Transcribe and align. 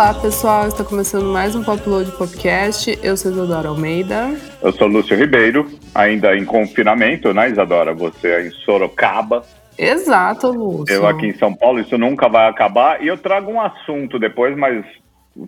Olá, 0.00 0.14
pessoal. 0.14 0.66
Está 0.66 0.82
começando 0.82 1.26
mais 1.26 1.54
um 1.54 1.62
Popload 1.62 2.10
Podcast. 2.12 2.98
Eu 3.02 3.18
sou 3.18 3.30
Isadora 3.30 3.68
Almeida. 3.68 4.34
Eu 4.62 4.72
sou 4.72 4.88
Lúcio 4.88 5.14
Ribeiro, 5.14 5.68
ainda 5.94 6.34
em 6.34 6.42
confinamento, 6.42 7.34
né, 7.34 7.50
Isadora? 7.50 7.92
Você 7.92 8.28
é 8.28 8.46
em 8.46 8.50
Sorocaba. 8.50 9.44
Exato, 9.76 10.50
Lúcio. 10.52 10.94
Eu 10.94 11.06
aqui 11.06 11.26
em 11.26 11.34
São 11.34 11.54
Paulo, 11.54 11.80
isso 11.80 11.98
nunca 11.98 12.30
vai 12.30 12.48
acabar. 12.48 13.04
E 13.04 13.08
eu 13.08 13.18
trago 13.18 13.52
um 13.52 13.60
assunto 13.60 14.18
depois, 14.18 14.56
mas 14.56 14.86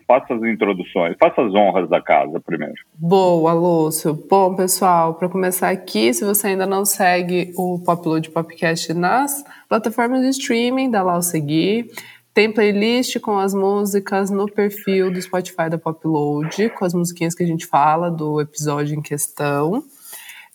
faça 0.07 0.35
as 0.35 0.43
introduções, 0.43 1.17
faça 1.19 1.41
as 1.41 1.55
honras 1.55 1.89
da 1.89 2.03
casa 2.03 2.39
primeiro. 2.39 2.75
Boa, 2.95 3.55
Lúcio. 3.55 4.13
Bom, 4.29 4.55
pessoal, 4.55 5.15
para 5.15 5.31
começar 5.31 5.71
aqui, 5.71 6.13
se 6.13 6.27
você 6.27 6.49
ainda 6.49 6.67
não 6.67 6.85
segue 6.85 7.55
o 7.57 7.79
Popload 7.79 8.29
Podcast 8.29 8.93
nas 8.93 9.43
plataformas 9.67 10.21
de 10.21 10.29
streaming, 10.29 10.91
dá 10.91 11.03
lá 11.03 11.17
o 11.17 11.23
seguir. 11.23 11.91
Tem 12.35 12.51
playlist 12.51 13.21
com 13.21 13.39
as 13.39 13.53
músicas 13.53 14.31
no 14.31 14.51
perfil 14.51 15.13
do 15.13 15.21
Spotify 15.21 15.69
da 15.69 15.77
Popload, 15.77 16.71
com 16.71 16.85
as 16.85 16.95
musiquinhas 16.95 17.35
que 17.35 17.43
a 17.43 17.47
gente 17.47 17.67
fala 17.67 18.11
do 18.11 18.41
episódio 18.41 18.97
em 18.97 19.03
questão. 19.03 19.85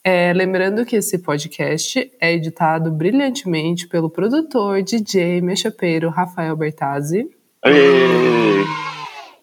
É, 0.03 0.33
lembrando 0.33 0.83
que 0.85 0.95
esse 0.95 1.19
podcast 1.19 2.11
é 2.19 2.33
editado 2.33 2.89
brilhantemente 2.89 3.87
pelo 3.87 4.09
produtor, 4.09 4.81
DJ, 4.81 5.39
mechapeiro 5.41 6.09
Rafael 6.09 6.55
Bertazzi. 6.55 7.29
Ei. 7.63 8.63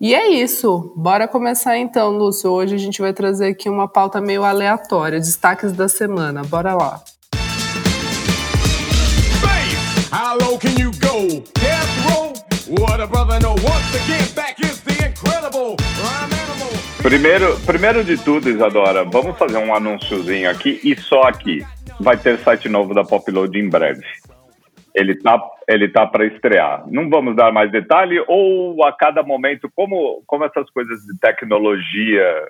E 0.01 0.13
é 0.13 0.29
isso. 0.31 0.93
Bora 0.97 1.29
começar 1.29 1.79
então, 1.79 2.11
Lúcio. 2.11 2.51
Hoje 2.51 2.75
a 2.75 2.79
gente 2.79 3.01
vai 3.01 3.13
trazer 3.13 3.47
aqui 3.47 3.69
uma 3.69 3.87
pauta 3.87 4.21
meio 4.21 4.43
aleatória, 4.43 5.21
destaques 5.21 5.73
da 5.73 5.87
semana. 5.87 6.43
Bora 6.43 6.75
lá. 6.75 7.01
How 10.13 10.37
low 10.39 10.59
can 10.59 10.71
you 10.81 10.91
go? 11.01 11.43
Death 11.61 11.74
Primeiro, 17.03 17.61
primeiro 17.67 18.03
de 18.03 18.17
tudo, 18.17 18.49
Isadora, 18.49 19.05
vamos 19.05 19.39
fazer 19.39 19.59
um 19.59 19.75
anúnciozinho 19.75 20.51
aqui 20.51 20.81
e 20.83 20.97
só 20.97 21.25
aqui. 21.25 21.63
Vai 22.01 22.17
ter 22.17 22.39
site 22.39 22.69
novo 22.69 22.95
da 22.95 23.05
Popload 23.05 23.59
em 23.59 23.69
breve. 23.69 24.05
Ele 24.95 25.15
tá, 25.17 25.39
ele 25.69 25.89
tá 25.89 26.07
para 26.07 26.25
estrear. 26.25 26.85
Não 26.91 27.11
vamos 27.11 27.37
dar 27.37 27.53
mais 27.53 27.71
detalhe 27.71 28.25
ou 28.27 28.83
a 28.85 28.93
cada 28.93 29.23
momento, 29.23 29.71
como, 29.75 30.23
como 30.27 30.45
essas 30.45 30.69
coisas 30.71 31.01
de 31.01 31.19
tecnologia 31.21 32.49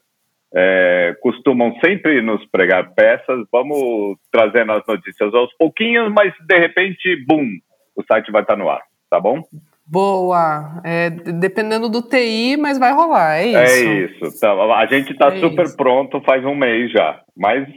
é, 0.55 1.17
costumam 1.20 1.75
sempre 1.84 2.22
nos 2.22 2.47
pregar 2.47 2.95
peças, 2.95 3.45
vamos 3.50 4.17
trazendo 4.31 4.72
as 4.72 4.87
notícias 4.87 5.34
aos 5.34 5.53
pouquinhos, 5.55 6.12
mas 6.12 6.33
de 6.47 6.59
repente, 6.59 7.17
bum, 7.27 7.59
o 7.97 8.05
site 8.05 8.31
vai 8.31 8.42
estar 8.42 8.55
tá 8.55 8.62
no 8.62 8.70
ar, 8.70 8.81
tá 9.15 9.20
bom? 9.20 9.41
Boa. 9.87 10.81
É, 10.83 11.09
dependendo 11.09 11.89
do 11.89 12.03
TI, 12.03 12.57
mas 12.57 12.79
vai 12.79 12.93
rolar, 12.93 13.37
é 13.37 13.47
isso. 13.47 13.59
É 13.59 13.84
isso. 13.84 14.41
Tá, 14.41 14.53
a 14.53 14.87
gente 14.87 15.12
está 15.12 15.29
é 15.29 15.39
super 15.39 15.67
isso. 15.67 15.77
pronto 15.77 16.21
faz 16.23 16.45
um 16.45 16.55
mês 16.55 16.91
já. 16.91 17.21
Mas, 17.37 17.69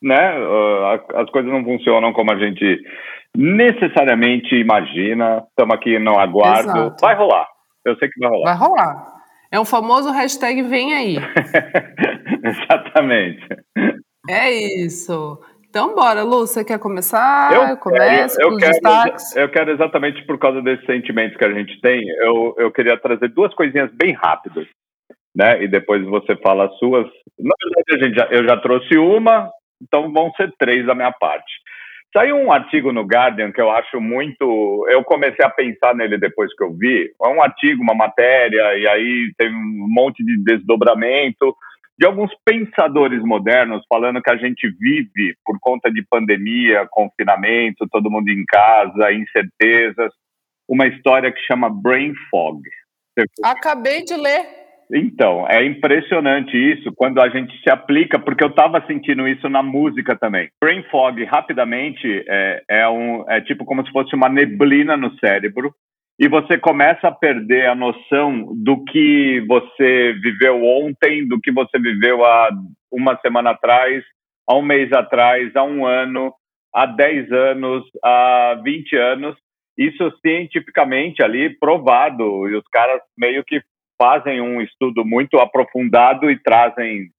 né, 0.00 0.32
as 1.14 1.28
coisas 1.30 1.50
não 1.50 1.64
funcionam 1.64 2.12
como 2.12 2.30
a 2.30 2.38
gente 2.38 2.80
necessariamente 3.36 4.54
imagina. 4.54 5.42
Estamos 5.48 5.74
aqui 5.74 5.98
no 5.98 6.18
aguardo. 6.18 6.70
Exato. 6.70 7.00
Vai 7.00 7.16
rolar. 7.16 7.48
Eu 7.84 7.96
sei 7.96 8.08
que 8.08 8.20
vai 8.20 8.28
rolar. 8.28 8.56
Vai 8.56 8.68
rolar. 8.68 9.12
É 9.50 9.58
um 9.58 9.64
famoso 9.64 10.10
hashtag 10.12 10.62
vem 10.62 10.94
aí. 10.94 11.16
Exatamente. 12.44 13.44
É 14.28 14.52
isso. 14.84 15.40
Então, 15.68 15.94
bora, 15.94 16.22
Lu, 16.22 16.46
você 16.46 16.64
quer 16.64 16.78
começar? 16.78 17.52
Eu 17.52 17.76
começo 17.76 18.40
eu, 18.40 18.50
eu 18.50 18.56
quero, 18.56 18.72
destaques. 18.72 19.36
Eu 19.36 19.48
quero 19.48 19.70
exatamente 19.72 20.24
por 20.24 20.38
causa 20.38 20.62
desses 20.62 20.86
sentimentos 20.86 21.36
que 21.36 21.44
a 21.44 21.52
gente 21.52 21.80
tem, 21.80 22.08
eu, 22.20 22.54
eu 22.58 22.70
queria 22.70 22.96
trazer 22.96 23.28
duas 23.28 23.52
coisinhas 23.54 23.90
bem 23.92 24.12
rápidas, 24.12 24.66
né? 25.34 25.62
E 25.62 25.68
depois 25.68 26.02
você 26.04 26.36
fala 26.36 26.66
as 26.66 26.78
suas. 26.78 27.06
Na 27.38 27.54
verdade, 27.62 27.94
a 27.94 28.04
gente 28.04 28.16
já, 28.16 28.26
eu 28.30 28.44
já 28.48 28.56
trouxe 28.56 28.96
uma, 28.96 29.50
então 29.82 30.10
vão 30.12 30.32
ser 30.32 30.52
três 30.58 30.86
da 30.86 30.94
minha 30.94 31.12
parte. 31.12 31.52
Saiu 32.16 32.36
um 32.36 32.50
artigo 32.50 32.92
no 32.92 33.02
Guardian 33.02 33.52
que 33.52 33.60
eu 33.60 33.70
acho 33.70 34.00
muito. 34.00 34.86
Eu 34.88 35.04
comecei 35.04 35.44
a 35.44 35.50
pensar 35.50 35.94
nele 35.94 36.16
depois 36.16 36.54
que 36.56 36.64
eu 36.64 36.72
vi. 36.72 37.10
É 37.22 37.28
um 37.28 37.42
artigo, 37.42 37.82
uma 37.82 37.94
matéria, 37.94 38.78
e 38.78 38.88
aí 38.88 39.32
tem 39.36 39.48
um 39.50 39.86
monte 39.88 40.24
de 40.24 40.42
desdobramento 40.42 41.54
de 41.98 42.06
alguns 42.06 42.30
pensadores 42.44 43.22
modernos 43.22 43.82
falando 43.88 44.20
que 44.20 44.30
a 44.30 44.36
gente 44.36 44.68
vive 44.78 45.34
por 45.44 45.58
conta 45.60 45.90
de 45.90 46.04
pandemia, 46.08 46.86
confinamento, 46.90 47.88
todo 47.90 48.10
mundo 48.10 48.28
em 48.28 48.44
casa, 48.44 49.12
incertezas, 49.12 50.12
uma 50.68 50.86
história 50.86 51.32
que 51.32 51.40
chama 51.40 51.70
brain 51.70 52.12
fog. 52.30 52.60
Acabei 53.42 54.04
de 54.04 54.14
ler. 54.14 54.66
Então, 54.92 55.46
é 55.48 55.64
impressionante 55.64 56.56
isso 56.56 56.92
quando 56.94 57.20
a 57.20 57.28
gente 57.28 57.52
se 57.60 57.70
aplica, 57.70 58.18
porque 58.18 58.44
eu 58.44 58.48
estava 58.48 58.84
sentindo 58.86 59.26
isso 59.26 59.48
na 59.48 59.62
música 59.62 60.16
também. 60.16 60.48
Brain 60.62 60.84
fog, 60.84 61.24
rapidamente, 61.24 62.24
é, 62.28 62.62
é, 62.70 62.88
um, 62.88 63.24
é 63.28 63.40
tipo 63.40 63.64
como 63.64 63.84
se 63.84 63.90
fosse 63.90 64.14
uma 64.14 64.28
neblina 64.28 64.96
no 64.96 65.12
cérebro, 65.18 65.74
e 66.18 66.28
você 66.28 66.56
começa 66.58 67.08
a 67.08 67.12
perder 67.12 67.66
a 67.66 67.74
noção 67.74 68.54
do 68.56 68.82
que 68.84 69.44
você 69.46 70.14
viveu 70.22 70.64
ontem, 70.64 71.26
do 71.28 71.38
que 71.38 71.52
você 71.52 71.78
viveu 71.78 72.24
há 72.24 72.48
uma 72.90 73.18
semana 73.18 73.50
atrás, 73.50 74.02
há 74.48 74.54
um 74.54 74.62
mês 74.62 74.90
atrás, 74.92 75.54
há 75.54 75.62
um 75.62 75.84
ano, 75.84 76.32
há 76.74 76.86
10 76.86 77.30
anos, 77.32 77.84
há 78.02 78.60
20 78.64 78.96
anos. 78.96 79.36
Isso 79.76 80.10
cientificamente 80.24 81.22
ali 81.22 81.50
provado, 81.58 82.48
e 82.48 82.56
os 82.56 82.64
caras 82.72 83.02
meio 83.18 83.44
que 83.44 83.60
fazem 84.00 84.40
um 84.40 84.62
estudo 84.62 85.04
muito 85.04 85.38
aprofundado 85.38 86.30
e 86.30 86.42
trazem 86.42 87.10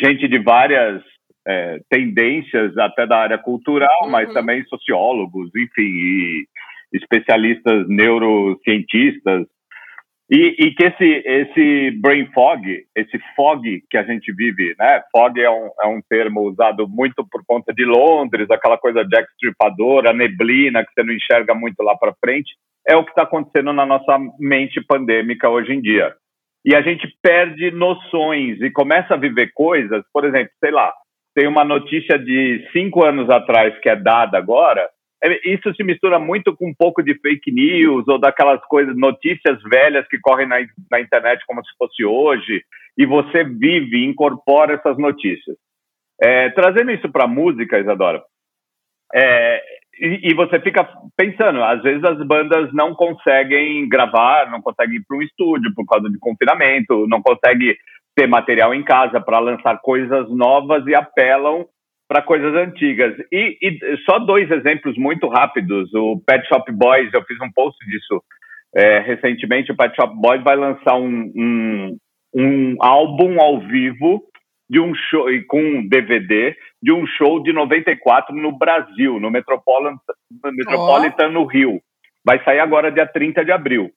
gente 0.00 0.28
de 0.28 0.38
várias 0.38 1.02
é, 1.46 1.80
tendências, 1.88 2.76
até 2.78 3.06
da 3.06 3.18
área 3.18 3.38
cultural, 3.38 4.04
uhum. 4.04 4.10
mas 4.10 4.32
também 4.32 4.64
sociólogos, 4.64 5.50
enfim, 5.56 5.82
e 5.82 6.46
especialistas 6.92 7.88
neurocientistas, 7.88 9.46
e, 10.30 10.54
e, 10.60 10.74
que 10.76 10.84
esse, 10.84 11.22
esse 11.26 11.90
brain 12.00 12.24
fog, 12.32 12.62
esse 12.94 13.18
fog 13.34 13.82
que 13.90 13.96
a 13.96 14.04
gente 14.04 14.32
vive, 14.32 14.76
né? 14.78 15.02
Fog 15.10 15.40
é 15.40 15.50
um, 15.50 15.70
é 15.82 15.86
um 15.88 16.00
termo 16.08 16.42
usado 16.42 16.86
muito 16.88 17.26
por 17.28 17.42
conta 17.44 17.74
de 17.74 17.84
Londres, 17.84 18.48
aquela 18.48 18.78
coisa 18.78 19.04
de 19.04 19.18
extripador, 19.18 20.06
a 20.06 20.12
neblina 20.12 20.84
que 20.84 20.92
você 20.92 21.02
não 21.02 21.12
enxerga 21.12 21.52
muito 21.52 21.82
lá 21.82 21.96
para 21.96 22.14
frente, 22.24 22.54
é 22.86 22.94
o 22.94 23.02
que 23.02 23.10
está 23.10 23.24
acontecendo 23.24 23.72
na 23.72 23.84
nossa 23.84 24.18
mente 24.38 24.80
pandêmica 24.80 25.48
hoje 25.48 25.72
em 25.72 25.80
dia. 25.80 26.14
E 26.64 26.76
a 26.76 26.82
gente 26.82 27.12
perde 27.20 27.72
noções 27.72 28.60
e 28.60 28.70
começa 28.70 29.14
a 29.14 29.18
viver 29.18 29.50
coisas, 29.52 30.04
por 30.12 30.24
exemplo, 30.24 30.52
sei 30.60 30.70
lá, 30.70 30.92
tem 31.34 31.48
uma 31.48 31.64
notícia 31.64 32.16
de 32.16 32.68
cinco 32.72 33.04
anos 33.04 33.28
atrás 33.30 33.76
que 33.80 33.88
é 33.88 33.96
dada 33.96 34.38
agora, 34.38 34.88
isso 35.44 35.74
se 35.74 35.84
mistura 35.84 36.18
muito 36.18 36.56
com 36.56 36.68
um 36.68 36.74
pouco 36.74 37.02
de 37.02 37.14
fake 37.20 37.52
news 37.52 38.08
ou 38.08 38.18
daquelas 38.18 38.60
coisas, 38.66 38.96
notícias 38.96 39.62
velhas 39.62 40.06
que 40.08 40.18
correm 40.18 40.46
na, 40.46 40.56
na 40.90 41.00
internet 41.00 41.44
como 41.46 41.64
se 41.64 41.70
fosse 41.76 42.04
hoje, 42.04 42.64
e 42.96 43.04
você 43.04 43.44
vive, 43.44 44.04
incorpora 44.04 44.74
essas 44.74 44.96
notícias. 44.96 45.56
É, 46.20 46.50
trazendo 46.50 46.90
isso 46.90 47.10
para 47.10 47.24
a 47.24 47.28
música, 47.28 47.78
Isadora, 47.78 48.22
é, 49.14 49.62
e, 49.98 50.30
e, 50.30 50.34
você 50.34 50.60
fica 50.60 50.88
pensando, 51.16 51.62
às 51.62 51.82
vezes 51.82 52.02
as 52.04 52.18
bandas 52.26 52.72
não 52.72 52.94
conseguem 52.94 53.88
gravar, 53.88 54.50
não 54.50 54.62
conseguem 54.62 54.96
ir 54.96 55.04
para 55.06 55.16
um 55.16 55.22
estúdio 55.22 55.74
por 55.74 55.84
causa 55.84 56.08
de 56.08 56.18
confinamento, 56.18 57.06
não 57.08 57.20
conseguem 57.20 57.76
ter 58.14 58.26
material 58.26 58.74
em 58.74 58.82
casa 58.82 59.20
para 59.20 59.38
lançar 59.38 59.80
coisas 59.80 60.30
novas 60.30 60.86
e 60.86 60.94
apelam 60.94 61.66
para 62.10 62.22
coisas 62.22 62.52
antigas. 62.56 63.14
E, 63.30 63.56
e, 63.62 63.96
só 64.04 64.18
dois 64.18 64.50
exemplos 64.50 64.98
muito 64.98 65.28
rápidos. 65.28 65.94
O 65.94 66.20
Pet 66.26 66.44
Shop 66.48 66.70
Boys, 66.72 67.08
eu 67.14 67.22
fiz 67.22 67.40
um 67.40 67.52
post 67.52 67.78
disso 67.86 68.20
é, 68.74 68.98
recentemente. 68.98 69.70
O 69.70 69.76
Pet 69.76 69.94
Shop 69.94 70.12
Boys 70.20 70.42
vai 70.42 70.56
lançar 70.56 70.96
um, 70.96 71.30
um, 71.36 71.96
um 72.34 72.76
álbum 72.80 73.40
ao 73.40 73.60
vivo 73.60 74.24
de 74.68 74.80
um 74.80 74.92
show 74.92 75.26
com 75.46 75.62
um 75.62 75.88
DVD 75.88 76.56
de 76.82 76.92
um 76.92 77.06
show 77.06 77.40
de 77.44 77.52
94 77.52 78.34
no 78.34 78.58
Brasil, 78.58 79.20
no 79.20 79.30
Metropolitan, 79.30 79.96
Metropolitan 80.44 81.28
oh. 81.28 81.32
no 81.32 81.44
Rio. 81.44 81.80
Vai 82.24 82.42
sair 82.42 82.58
agora 82.58 82.90
dia 82.90 83.06
30 83.06 83.44
de 83.44 83.52
abril. 83.52 83.88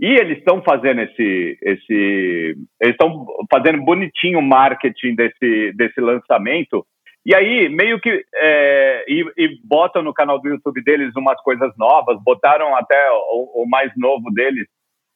E 0.00 0.06
eles 0.06 0.38
estão 0.38 0.60
fazendo 0.62 1.02
esse, 1.02 1.58
esse 1.62 2.56
eles 2.80 2.94
estão 2.94 3.26
fazendo 3.48 3.84
bonitinho 3.84 4.40
o 4.40 4.42
marketing 4.42 5.14
desse, 5.14 5.72
desse 5.76 6.00
lançamento 6.00 6.84
e 7.24 7.34
aí, 7.34 7.68
meio 7.68 8.00
que. 8.00 8.24
É, 8.34 9.04
e, 9.08 9.24
e, 9.36 9.60
botam 9.64 10.02
no 10.02 10.14
canal 10.14 10.40
do 10.40 10.48
YouTube 10.48 10.82
deles 10.82 11.14
umas 11.16 11.40
coisas 11.42 11.72
novas, 11.76 12.22
botaram 12.22 12.74
até 12.76 12.96
o, 13.30 13.62
o 13.62 13.66
mais 13.68 13.92
novo 13.96 14.30
deles. 14.32 14.66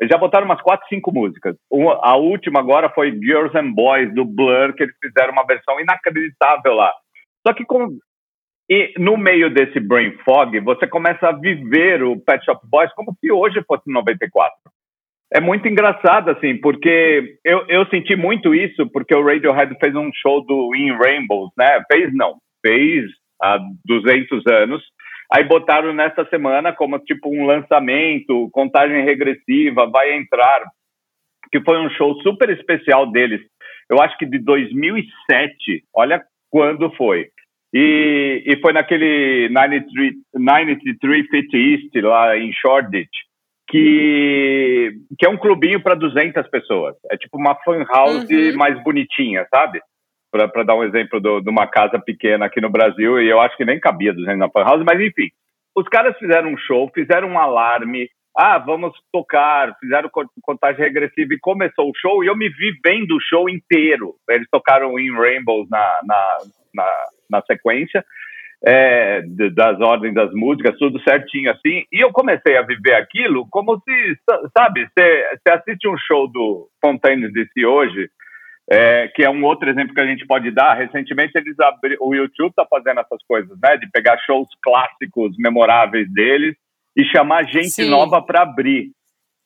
Eles 0.01 0.11
já 0.11 0.19
botaram 0.19 0.45
umas 0.45 0.61
quatro, 0.61 0.87
cinco 0.89 1.13
músicas. 1.13 1.57
Uma, 1.71 1.99
a 2.03 2.17
última 2.17 2.61
agora 2.61 2.91
foi 2.91 3.13
Girls 3.13 3.57
and 3.57 3.73
Boys, 3.73 4.13
do 4.15 4.25
Blur, 4.25 4.75
que 4.75 4.83
eles 4.83 4.95
fizeram 5.03 5.33
uma 5.33 5.47
versão 5.47 5.81
inacreditável 5.81 6.75
lá. 6.75 6.93
Só 7.47 7.55
que 7.55 7.65
com, 7.65 7.97
e 8.69 8.95
no 8.99 9.17
meio 9.17 9.53
desse 9.53 9.79
brain 9.79 10.13
fog, 10.25 10.59
você 10.61 10.87
começa 10.87 11.29
a 11.29 11.33
viver 11.33 12.03
o 12.03 12.19
Pet 12.19 12.45
Shop 12.45 12.61
Boys 12.67 12.93
como 12.95 13.15
se 13.21 13.31
hoje 13.31 13.63
fosse 13.67 13.91
94. 13.91 14.53
É 15.33 15.41
muito 15.41 15.67
engraçado, 15.67 16.31
assim, 16.31 16.57
porque 16.59 17.37
eu, 17.45 17.65
eu 17.69 17.87
senti 17.87 18.15
muito 18.15 18.55
isso, 18.55 18.89
porque 18.91 19.15
o 19.15 19.25
Radiohead 19.25 19.75
fez 19.81 19.95
um 19.95 20.11
show 20.15 20.45
do 20.45 20.75
In 20.75 20.93
Rainbows, 20.93 21.51
né? 21.59 21.83
Fez 21.91 22.13
não, 22.15 22.37
fez 22.65 23.05
há 23.43 23.59
200 23.85 24.47
anos. 24.47 24.83
Aí 25.33 25.43
botaram 25.45 25.93
nessa 25.93 26.25
semana 26.27 26.73
como 26.73 26.99
tipo 27.01 27.29
um 27.35 27.47
lançamento, 27.47 28.49
contagem 28.53 29.05
regressiva, 29.05 29.91
vai 29.91 30.17
entrar, 30.17 30.63
que 31.51 31.61
foi 31.61 31.79
um 31.79 31.91
show 31.91 32.15
super 32.23 32.51
especial 32.51 33.11
deles. 33.11 33.41
Eu 33.91 34.01
acho 34.01 34.17
que 34.19 34.27
de 34.27 34.39
2007, 34.39 35.85
olha 35.95 36.23
quando 36.51 36.91
foi. 36.93 37.29
E, 37.73 38.45
e 38.47 38.61
foi 38.61 38.73
naquele 38.73 39.49
93, 39.49 40.15
93 40.35 41.27
Fit 41.27 41.57
East, 41.57 41.95
lá 41.97 42.37
em 42.39 42.53
Shoreditch, 42.53 43.11
que, 43.69 44.93
que 45.19 45.27
é 45.27 45.29
um 45.29 45.37
clubinho 45.37 45.83
para 45.83 45.95
200 45.95 46.47
pessoas. 46.49 46.95
É 47.11 47.17
tipo 47.17 47.39
uma 47.39 47.55
fan 47.57 47.85
house 47.85 48.29
uhum. 48.31 48.57
mais 48.57 48.81
bonitinha, 48.83 49.47
sabe? 49.53 49.81
Para 50.31 50.65
dar 50.65 50.75
um 50.75 50.85
exemplo 50.85 51.21
do, 51.21 51.41
de 51.41 51.49
uma 51.49 51.67
casa 51.67 51.99
pequena 51.99 52.47
aqui 52.47 52.61
no 52.61 52.71
Brasil, 52.71 53.21
e 53.21 53.29
eu 53.29 53.41
acho 53.41 53.57
que 53.57 53.65
nem 53.65 53.79
cabia 53.79 54.13
200 54.13 54.39
na 54.39 54.51
fan 54.51 54.65
house, 54.65 54.85
mas 54.85 55.01
enfim. 55.01 55.31
Os 55.77 55.89
caras 55.89 56.17
fizeram 56.19 56.51
um 56.51 56.57
show, 56.57 56.91
fizeram 56.95 57.29
um 57.29 57.39
alarme, 57.39 58.09
ah, 58.37 58.59
vamos 58.59 58.93
tocar, 59.13 59.77
fizeram 59.79 60.11
contagem 60.43 60.85
regressiva 60.85 61.35
e 61.35 61.39
começou 61.39 61.89
o 61.89 61.95
show, 61.97 62.23
e 62.23 62.27
eu 62.27 62.37
me 62.37 62.49
vi 62.49 62.73
vendo 62.85 63.17
o 63.17 63.21
show 63.21 63.49
inteiro. 63.49 64.15
Eles 64.29 64.49
tocaram 64.51 64.99
In 64.99 65.13
Rainbows 65.13 65.69
na, 65.71 66.01
na, 66.05 66.39
na, 66.75 67.07
na 67.31 67.43
sequência, 67.43 68.05
é, 68.67 69.23
das 69.53 69.79
ordens 69.81 70.15
das 70.15 70.33
músicas, 70.33 70.79
tudo 70.79 71.01
certinho 71.03 71.51
assim. 71.51 71.85
E 71.93 72.03
eu 72.03 72.11
comecei 72.11 72.57
a 72.57 72.63
viver 72.63 72.95
aquilo 72.95 73.47
como 73.51 73.79
se, 73.81 74.19
sabe, 74.57 74.89
você 74.89 75.51
assiste 75.51 75.87
um 75.87 75.97
show 75.99 76.27
do 76.27 76.69
Fontaines 76.81 77.33
DC 77.33 77.67
hoje, 77.67 78.09
é, 78.71 79.09
que 79.15 79.23
é 79.23 79.29
um 79.29 79.45
outro 79.45 79.69
exemplo 79.69 79.95
que 79.95 80.01
a 80.01 80.07
gente 80.07 80.27
pode 80.27 80.51
dar. 80.51 80.75
Recentemente 80.75 81.33
eles 81.37 81.55
o 82.01 82.15
YouTube 82.15 82.51
está 82.51 82.65
fazendo 82.65 83.01
essas 83.01 83.23
coisas, 83.29 83.57
né, 83.63 83.77
de 83.77 83.91
pegar 83.91 84.17
shows 84.25 84.49
clássicos, 84.63 85.37
memoráveis 85.39 86.11
deles 86.11 86.57
e 86.97 87.05
chamar 87.05 87.45
gente 87.45 87.71
Sim. 87.71 87.91
nova 87.91 88.23
para 88.23 88.43
abrir. 88.43 88.93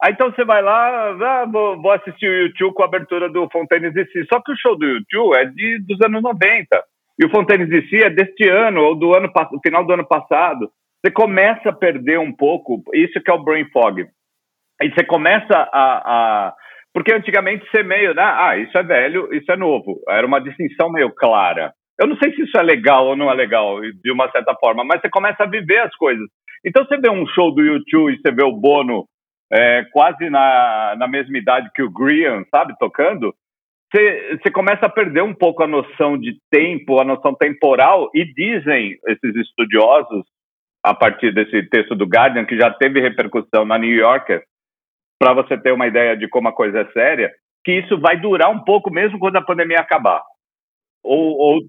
Aí 0.01 0.13
então 0.13 0.31
você 0.31 0.45
vai 0.45 0.63
lá, 0.63 1.41
ah, 1.41 1.45
vou, 1.45 1.83
vou, 1.83 1.91
assistir 1.91 2.29
o 2.29 2.43
YouTube 2.47 2.75
com 2.75 2.83
a 2.83 2.87
abertura 2.87 3.29
do 3.29 3.49
Fontaines 3.51 3.93
DC. 3.93 4.27
Só 4.33 4.41
que 4.41 4.53
o 4.53 4.57
show 4.57 4.79
do 4.79 4.87
YouTube 4.87 5.35
é 5.35 5.45
de, 5.47 5.81
dos 5.81 6.01
anos 6.03 6.23
90. 6.23 6.85
E 7.19 7.25
o 7.25 7.31
Fontaines 7.31 7.69
DC 7.69 7.97
é 7.97 8.11
deste 8.11 8.49
ano, 8.49 8.83
ou 8.83 8.95
do 8.95 9.15
ano 9.15 9.31
final 9.65 9.85
do 9.85 9.93
ano 9.93 10.07
passado. 10.07 10.71
Você 11.05 11.13
começa 11.13 11.71
a 11.71 11.73
perder 11.73 12.19
um 12.19 12.33
pouco, 12.33 12.83
isso 12.95 13.21
que 13.21 13.31
é 13.31 13.35
o 13.35 13.43
brain 13.43 13.65
fog. 13.71 14.07
E 14.81 14.91
você 14.91 15.05
começa 15.05 15.55
a, 15.73 16.49
a 16.49 16.55
porque 16.93 17.13
antigamente 17.13 17.69
você 17.71 17.83
meio, 17.83 18.15
né? 18.15 18.23
Ah, 18.23 18.57
isso 18.57 18.77
é 18.77 18.83
velho, 18.83 19.33
isso 19.33 19.51
é 19.53 19.57
novo. 19.57 20.01
Era 20.09 20.27
uma 20.27 20.41
distinção 20.41 20.91
meio 20.91 21.13
clara. 21.15 21.73
Eu 21.99 22.07
não 22.07 22.17
sei 22.17 22.35
se 22.35 22.43
isso 22.43 22.57
é 22.57 22.63
legal 22.63 23.07
ou 23.07 23.17
não 23.17 23.31
é 23.31 23.35
legal, 23.35 23.81
de 23.81 24.11
uma 24.11 24.31
certa 24.31 24.55
forma, 24.55 24.85
mas 24.85 25.01
você 25.01 25.09
começa 25.09 25.43
a 25.43 25.49
viver 25.49 25.79
as 25.79 25.95
coisas. 25.97 26.27
Então 26.65 26.85
você 26.85 26.97
vê 26.97 27.11
um 27.11 27.27
show 27.27 27.53
do 27.53 27.63
YouTube 27.63 28.13
e 28.13 28.21
você 28.21 28.33
vê 28.33 28.43
o 28.43 28.53
Bono 28.53 29.05
é, 29.53 29.85
quase 29.93 30.29
na, 30.31 30.95
na 30.97 31.09
mesma 31.09 31.37
idade 31.39 31.71
que 31.75 31.83
o 31.83 31.91
Grian, 31.91 32.45
sabe, 32.51 32.75
tocando, 32.79 33.35
você, 33.91 34.51
começa 34.53 34.87
a 34.87 34.91
perder 34.91 35.23
um 35.23 35.35
pouco 35.35 35.63
a 35.63 35.67
noção 35.67 36.19
de 36.19 36.39
tempo, 36.51 37.01
a 37.01 37.05
noção 37.05 37.35
temporal, 37.35 38.11
e 38.15 38.25
dizem 38.25 38.99
esses 39.07 39.35
estudiosos, 39.37 40.27
a 40.85 40.95
partir 40.95 41.33
desse 41.33 41.69
texto 41.69 41.95
do 41.95 42.07
Guardian, 42.07 42.45
que 42.45 42.57
já 42.57 42.71
teve 42.71 43.01
repercussão 43.01 43.65
na 43.65 43.79
New 43.79 43.95
Yorker, 43.95 44.43
para 45.19 45.33
você 45.33 45.59
ter 45.59 45.73
uma 45.73 45.87
ideia 45.87 46.17
de 46.17 46.29
como 46.29 46.49
a 46.49 46.53
coisa 46.53 46.81
é 46.81 46.93
séria, 46.93 47.33
que 47.65 47.73
isso 47.73 47.99
vai 47.99 48.19
durar 48.21 48.51
um 48.51 48.63
pouco 48.63 48.91
mesmo 48.91 49.19
quando 49.19 49.37
a 49.37 49.45
pandemia 49.45 49.81
acabar. 49.81 50.23
Ou, 51.03 51.37
ou 51.37 51.61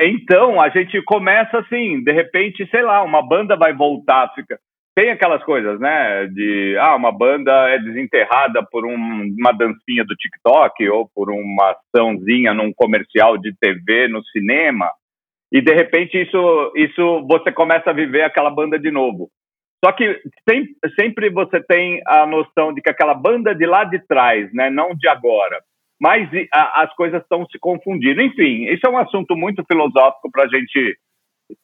então 0.00 0.60
a 0.60 0.68
gente 0.70 1.00
começa 1.02 1.58
assim, 1.58 2.02
de 2.02 2.12
repente, 2.12 2.68
sei 2.70 2.82
lá, 2.82 3.02
uma 3.02 3.22
banda 3.22 3.56
vai 3.56 3.72
voltar, 3.72 4.32
fica 4.34 4.58
tem 4.98 5.10
aquelas 5.10 5.44
coisas, 5.44 5.78
né? 5.78 6.26
De 6.26 6.76
ah, 6.80 6.96
uma 6.96 7.12
banda 7.12 7.52
é 7.68 7.78
desenterrada 7.78 8.66
por 8.68 8.84
um, 8.84 8.96
uma 9.38 9.52
dancinha 9.52 10.04
do 10.04 10.16
TikTok 10.16 10.88
ou 10.88 11.08
por 11.14 11.30
uma 11.30 11.76
açãozinha 11.94 12.52
num 12.52 12.72
comercial 12.72 13.38
de 13.38 13.54
TV 13.60 14.08
no 14.08 14.24
cinema 14.24 14.90
e 15.52 15.60
de 15.60 15.72
repente 15.72 16.20
isso 16.20 16.72
isso 16.74 17.24
você 17.28 17.52
começa 17.52 17.90
a 17.90 17.92
viver 17.92 18.22
aquela 18.22 18.50
banda 18.50 18.76
de 18.76 18.90
novo. 18.90 19.30
Só 19.84 19.92
que 19.92 20.20
sempre, 20.48 20.74
sempre 20.98 21.30
você 21.30 21.62
tem 21.62 22.02
a 22.04 22.26
noção 22.26 22.74
de 22.74 22.82
que 22.82 22.90
aquela 22.90 23.14
banda 23.14 23.54
de 23.54 23.66
lá 23.66 23.84
de 23.84 24.04
trás, 24.04 24.52
né, 24.52 24.68
não 24.68 24.96
de 24.96 25.06
agora, 25.06 25.60
mas 26.00 26.28
a, 26.52 26.82
as 26.82 26.92
coisas 26.96 27.22
estão 27.22 27.46
se 27.46 27.58
confundindo. 27.60 28.20
Enfim, 28.20 28.64
isso 28.64 28.84
é 28.84 28.90
um 28.90 28.98
assunto 28.98 29.36
muito 29.36 29.64
filosófico 29.64 30.28
para 30.32 30.42
a 30.42 30.48
gente 30.48 30.98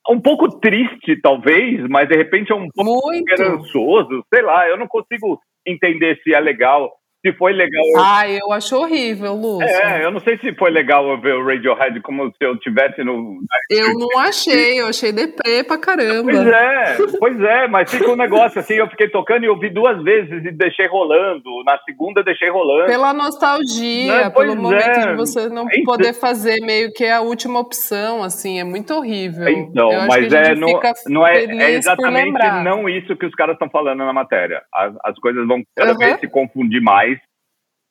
um 0.09 0.21
pouco 0.21 0.49
triste, 0.61 1.21
talvez, 1.21 1.81
mas 1.89 2.09
de 2.09 2.17
repente 2.17 2.53
é 2.53 2.55
um 2.55 2.69
pouco 2.75 3.09
Muito. 3.09 3.29
esperançoso. 3.31 4.25
Sei 4.33 4.43
lá, 4.43 4.69
eu 4.69 4.77
não 4.77 4.87
consigo 4.87 5.41
entender 5.67 6.21
se 6.23 6.35
é 6.35 6.41
legal 6.41 6.93
se 7.25 7.33
foi 7.33 7.53
legal. 7.55 7.83
Ah, 7.97 8.29
eu 8.29 8.53
acho 8.53 8.77
horrível, 8.77 9.35
Lúcio. 9.35 9.67
É, 9.67 10.05
eu 10.05 10.11
não 10.11 10.21
sei 10.21 10.37
se 10.37 10.55
foi 10.55 10.71
legal 10.71 11.19
ver 11.19 11.35
o 11.35 11.47
Radiohead 11.47 11.99
como 12.03 12.27
se 12.27 12.37
eu 12.45 12.59
tivesse 12.59 13.03
no. 13.03 13.41
Eu 13.71 13.95
não 13.95 14.19
achei, 14.19 14.81
eu 14.81 14.89
achei 14.89 15.11
deprê 15.11 15.65
pra 15.65 15.79
caramba. 15.79 16.31
Pois 16.31 16.47
é, 16.47 16.97
pois 17.19 17.41
é, 17.41 17.69
mas 17.69 17.91
fica 17.91 18.11
um 18.11 18.17
negócio 18.17 18.61
assim, 18.61 18.75
eu 18.75 18.89
fiquei 18.89 19.09
tocando 19.09 19.45
e 19.45 19.49
ouvi 19.49 19.71
duas 19.71 20.03
vezes 20.03 20.45
e 20.45 20.51
deixei 20.51 20.87
rolando. 20.87 21.65
Na 21.65 21.79
segunda 21.79 22.23
deixei 22.23 22.51
rolando. 22.51 22.87
Pela 22.87 23.15
nostalgia, 23.15 24.31
pelo 24.31 24.57
momento 24.57 24.99
é. 24.99 25.07
de 25.09 25.17
você 25.17 25.49
não 25.49 25.67
poder 25.85 26.13
fazer 26.13 26.61
meio 26.61 26.93
que 26.93 27.07
a 27.07 27.23
última 27.23 27.59
opção, 27.59 28.23
assim, 28.23 28.61
é 28.61 28.65
muito 28.65 28.93
horrível. 28.93 29.49
Então, 29.49 29.89
mas 30.07 30.31
é, 30.31 30.55
não, 30.55 30.81
não 31.09 31.27
é, 31.27 31.45
é 31.45 31.71
exatamente 31.73 32.35
não 32.63 32.89
isso 32.89 33.17
que 33.17 33.25
os 33.25 33.35
caras 33.35 33.55
estão 33.55 33.71
falando 33.71 33.99
na 33.99 34.13
matéria. 34.13 34.63
As, 34.73 34.95
as 35.03 35.19
coisas 35.19 35.47
vão 35.47 35.63
cada 35.75 35.93
uhum. 35.93 35.99
vez 35.99 36.21
se 36.21 36.29
confundir 36.29 36.83
mais 36.83 37.14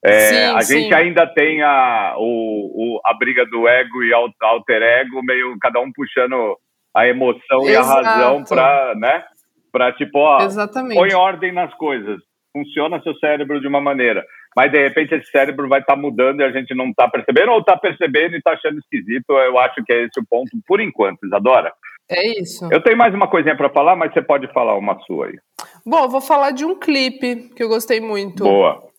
é, 0.03 0.19
sim, 0.19 0.35
a 0.35 0.61
sim. 0.61 0.81
gente 0.81 0.93
ainda 0.93 1.25
tem 1.25 1.61
a, 1.61 2.15
o, 2.17 2.97
o, 2.97 3.01
a 3.05 3.13
briga 3.13 3.45
do 3.45 3.67
ego 3.67 4.03
e 4.03 4.13
alter 4.13 4.81
ego, 4.81 5.23
meio 5.23 5.57
cada 5.61 5.79
um 5.79 5.91
puxando 5.93 6.57
a 6.93 7.07
emoção 7.07 7.61
Exato. 7.61 7.69
e 7.69 7.75
a 7.75 7.81
razão 7.81 8.43
para, 8.43 8.95
né? 8.95 9.23
Para 9.71 9.93
tipo, 9.93 10.19
ó, 10.19 10.41
Exatamente. 10.41 10.99
põe 10.99 11.13
ordem 11.13 11.53
nas 11.53 11.73
coisas. 11.75 12.19
Funciona 12.51 13.01
seu 13.01 13.15
cérebro 13.15 13.59
de 13.61 13.67
uma 13.67 13.81
maneira. 13.81 14.23
Mas 14.55 14.71
de 14.71 14.77
repente 14.77 15.15
esse 15.15 15.31
cérebro 15.31 15.67
vai 15.67 15.79
estar 15.79 15.95
tá 15.95 15.99
mudando 15.99 16.41
e 16.41 16.43
a 16.43 16.51
gente 16.51 16.75
não 16.75 16.89
está 16.89 17.07
percebendo, 17.07 17.51
ou 17.51 17.59
está 17.59 17.75
percebendo 17.77 18.35
e 18.35 18.37
está 18.37 18.51
achando 18.51 18.79
esquisito. 18.79 19.31
Eu 19.31 19.57
acho 19.57 19.83
que 19.83 19.93
é 19.93 20.03
esse 20.03 20.19
o 20.19 20.25
ponto, 20.29 20.51
por 20.67 20.81
enquanto, 20.81 21.25
Isadora. 21.25 21.73
É 22.11 22.39
isso. 22.41 22.67
Eu 22.71 22.81
tenho 22.81 22.97
mais 22.97 23.15
uma 23.15 23.27
coisinha 23.27 23.55
para 23.55 23.69
falar, 23.69 23.95
mas 23.95 24.13
você 24.13 24.21
pode 24.21 24.51
falar 24.51 24.77
uma 24.77 24.99
sua 25.07 25.27
aí. 25.27 25.37
Bom, 25.85 26.03
eu 26.03 26.09
vou 26.09 26.21
falar 26.21 26.51
de 26.51 26.65
um 26.65 26.77
clipe 26.77 27.49
que 27.55 27.63
eu 27.63 27.69
gostei 27.69 27.99
muito. 28.01 28.43
Boa 28.43 28.92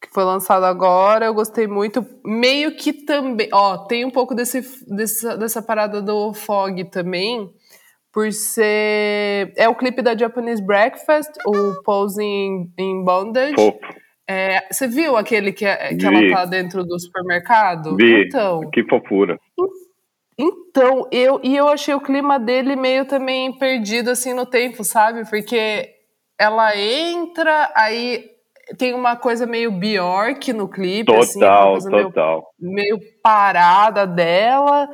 que 0.00 0.08
foi 0.12 0.24
lançado 0.24 0.64
agora, 0.64 1.26
eu 1.26 1.34
gostei 1.34 1.66
muito. 1.66 2.04
Meio 2.24 2.76
que 2.76 2.92
também, 2.92 3.48
ó, 3.52 3.78
tem 3.78 4.04
um 4.04 4.10
pouco 4.10 4.34
desse, 4.34 4.62
dessa, 4.86 5.36
dessa 5.36 5.62
parada 5.62 6.00
do 6.00 6.32
Fog 6.32 6.84
também, 6.90 7.50
por 8.12 8.32
ser. 8.32 9.52
É 9.56 9.68
o 9.68 9.74
clipe 9.74 10.00
da 10.00 10.16
Japanese 10.16 10.64
Breakfast, 10.64 11.30
o 11.44 11.82
Posing 11.82 12.72
in 12.78 13.04
Bondage. 13.04 13.56
É, 14.30 14.66
você 14.70 14.86
viu 14.86 15.16
aquele 15.16 15.52
que, 15.52 15.64
é, 15.64 15.94
que 15.94 16.06
ela 16.06 16.30
tá 16.30 16.44
dentro 16.44 16.84
do 16.84 16.98
supermercado? 17.00 17.96
Vi. 17.96 18.26
Então. 18.26 18.60
Que 18.70 18.84
fofura. 18.84 19.38
Então, 20.38 21.08
eu, 21.10 21.40
e 21.42 21.56
eu 21.56 21.66
achei 21.66 21.94
o 21.94 22.00
clima 22.00 22.38
dele 22.38 22.76
meio 22.76 23.04
também 23.04 23.58
perdido 23.58 24.10
assim 24.10 24.32
no 24.32 24.46
tempo, 24.46 24.84
sabe? 24.84 25.28
Porque 25.28 25.88
ela 26.38 26.76
entra, 26.76 27.72
aí 27.74 28.37
tem 28.76 28.94
uma 28.94 29.16
coisa 29.16 29.46
meio 29.46 29.72
Bjork 29.72 30.52
no 30.52 30.68
clipe. 30.68 31.14
Assim, 31.14 31.40
total, 31.40 31.76
assim, 31.76 31.90
total. 31.90 32.54
Meio, 32.58 32.74
meio, 32.74 33.00
parada 33.22 34.06
dela, 34.06 34.88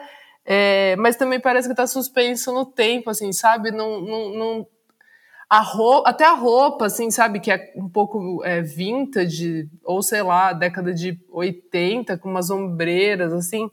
é, 0.44 0.94
mas 0.96 1.16
também 1.16 1.40
parece 1.40 1.68
que 1.68 1.74
tá 1.74 1.86
suspenso 1.86 2.52
no 2.52 2.66
tempo, 2.66 3.10
assim, 3.10 3.32
sabe? 3.32 3.70
Não, 3.70 4.00
não, 4.00 4.34
não 4.34 4.66
a 5.48 5.60
roupa, 5.60 6.10
até 6.10 6.24
a 6.24 6.34
roupa, 6.34 6.86
assim, 6.86 7.10
sabe? 7.10 7.40
Que 7.40 7.52
é 7.52 7.72
um 7.76 7.88
pouco 7.88 8.42
é, 8.44 8.60
vintage, 8.60 9.68
ou 9.84 10.02
sei 10.02 10.22
lá, 10.22 10.52
década 10.52 10.92
de 10.92 11.18
80, 11.30 12.18
com 12.18 12.28
umas 12.28 12.50
ombreiras, 12.50 13.32
assim. 13.32 13.70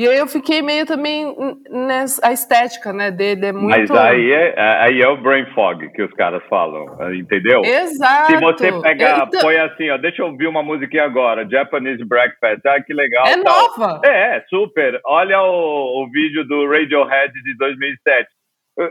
E 0.00 0.08
aí 0.08 0.16
eu 0.16 0.26
fiquei 0.26 0.62
meio 0.62 0.86
também 0.86 1.36
nessa 1.68 2.26
a 2.26 2.32
estética, 2.32 2.90
né, 2.90 3.10
dele 3.10 3.44
é 3.44 3.52
muito... 3.52 3.68
Mas 3.68 3.90
aí 3.90 4.32
é, 4.32 4.54
aí 4.56 5.02
é 5.02 5.06
o 5.06 5.20
brain 5.20 5.44
fog 5.54 5.86
que 5.92 6.02
os 6.02 6.10
caras 6.14 6.42
falam, 6.48 6.86
entendeu? 7.12 7.60
Exato. 7.62 8.32
Se 8.32 8.40
você 8.40 8.72
pegar, 8.80 9.26
então... 9.26 9.42
põe 9.42 9.58
assim, 9.58 9.90
ó, 9.90 9.98
deixa 9.98 10.22
eu 10.22 10.28
ouvir 10.28 10.46
uma 10.46 10.62
musiquinha 10.62 11.04
agora, 11.04 11.46
Japanese 11.46 12.02
Breakfast, 12.02 12.64
ah, 12.64 12.82
que 12.82 12.94
legal. 12.94 13.26
É 13.26 13.42
tal. 13.42 13.76
nova. 13.76 14.00
É, 14.02 14.42
super. 14.48 14.98
Olha 15.04 15.42
o, 15.42 16.02
o 16.02 16.10
vídeo 16.10 16.48
do 16.48 16.66
Radiohead 16.66 17.34
de 17.34 17.54
2007. 17.58 18.26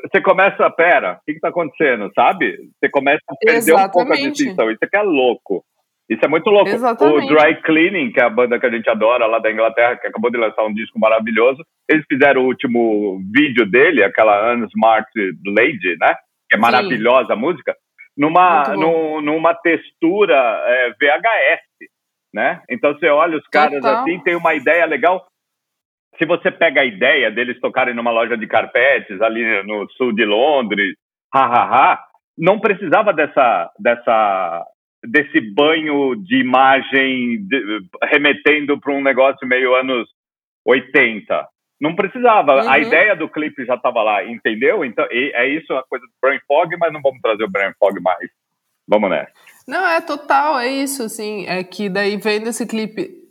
Você 0.03 0.21
começa, 0.21 0.69
pera, 0.69 1.13
o 1.13 1.25
que, 1.25 1.33
que 1.33 1.39
tá 1.39 1.49
acontecendo, 1.49 2.11
sabe? 2.13 2.55
Você 2.79 2.87
começa 2.87 3.23
a 3.27 3.35
perder 3.35 3.57
Exatamente. 3.57 3.89
um 3.89 3.91
pouco 3.91 4.13
a 4.13 4.15
distinção, 4.15 4.69
isso 4.69 4.83
aqui 4.83 4.95
é 4.95 5.01
louco. 5.01 5.65
Isso 6.09 6.25
é 6.25 6.27
muito 6.27 6.49
louco. 6.49 6.69
Exatamente. 6.69 7.31
O 7.31 7.35
Dry 7.35 7.61
Cleaning, 7.61 8.11
que 8.11 8.19
é 8.19 8.23
a 8.23 8.29
banda 8.29 8.59
que 8.59 8.65
a 8.65 8.71
gente 8.71 8.89
adora 8.89 9.27
lá 9.27 9.37
da 9.37 9.51
Inglaterra, 9.51 9.95
que 9.95 10.07
acabou 10.07 10.31
de 10.31 10.37
lançar 10.37 10.65
um 10.65 10.73
disco 10.73 10.97
maravilhoso, 10.99 11.63
eles 11.87 12.03
fizeram 12.11 12.41
o 12.41 12.47
último 12.47 13.21
vídeo 13.31 13.69
dele, 13.69 14.03
aquela 14.03 14.55
Unsmart 14.55 15.07
Lady, 15.45 15.95
né? 15.99 16.15
Que 16.49 16.55
é 16.55 16.57
maravilhosa 16.57 17.27
Sim. 17.27 17.33
a 17.33 17.35
música, 17.35 17.75
numa, 18.17 18.63
num, 18.75 19.21
numa 19.21 19.53
textura 19.53 20.35
é, 20.65 20.89
VHS, 20.89 21.89
né? 22.33 22.61
Então 22.67 22.93
você 22.93 23.07
olha 23.07 23.37
os 23.37 23.47
caras 23.47 23.79
Total. 23.79 24.01
assim, 24.01 24.19
tem 24.23 24.35
uma 24.35 24.55
ideia 24.55 24.85
legal. 24.85 25.27
Se 26.17 26.25
você 26.25 26.49
pega 26.49 26.81
a 26.81 26.85
ideia 26.85 27.29
deles 27.29 27.59
tocarem 27.59 27.93
numa 27.93 28.11
loja 28.11 28.35
de 28.35 28.47
carpetes 28.47 29.21
ali 29.21 29.63
no 29.63 29.87
sul 29.91 30.11
de 30.11 30.25
Londres, 30.25 30.95
hahaha, 31.33 31.99
não 32.35 32.59
precisava 32.59 33.13
dessa, 33.13 33.71
dessa 33.79 34.65
desse 35.03 35.39
banho 35.39 36.15
de 36.15 36.39
imagem 36.39 37.45
de, 37.47 37.81
remetendo 38.03 38.79
para 38.79 38.93
um 38.93 39.01
negócio 39.01 39.47
meio 39.47 39.75
anos 39.75 40.07
80. 40.65 41.47
Não 41.81 41.95
precisava. 41.95 42.63
Uhum. 42.63 42.69
A 42.69 42.79
ideia 42.79 43.15
do 43.15 43.29
clipe 43.29 43.65
já 43.65 43.75
estava 43.75 44.03
lá, 44.03 44.23
entendeu? 44.25 44.83
Então, 44.83 45.05
é 45.09 45.47
isso 45.47 45.71
a 45.73 45.83
coisa 45.83 46.05
do 46.05 46.11
Brain 46.21 46.39
Fog, 46.45 46.75
mas 46.77 46.91
não 46.91 47.01
vamos 47.01 47.21
trazer 47.21 47.43
o 47.43 47.49
Brain 47.49 47.71
Fog 47.79 47.99
mais. 48.01 48.29
Vamos 48.87 49.09
nessa. 49.09 49.31
Não, 49.67 49.87
é 49.87 50.01
total, 50.01 50.59
é 50.59 50.67
isso, 50.67 51.03
assim, 51.03 51.45
é 51.47 51.63
que 51.63 51.89
daí 51.89 52.17
vendo 52.17 52.49
esse 52.49 52.67
clipe 52.67 53.28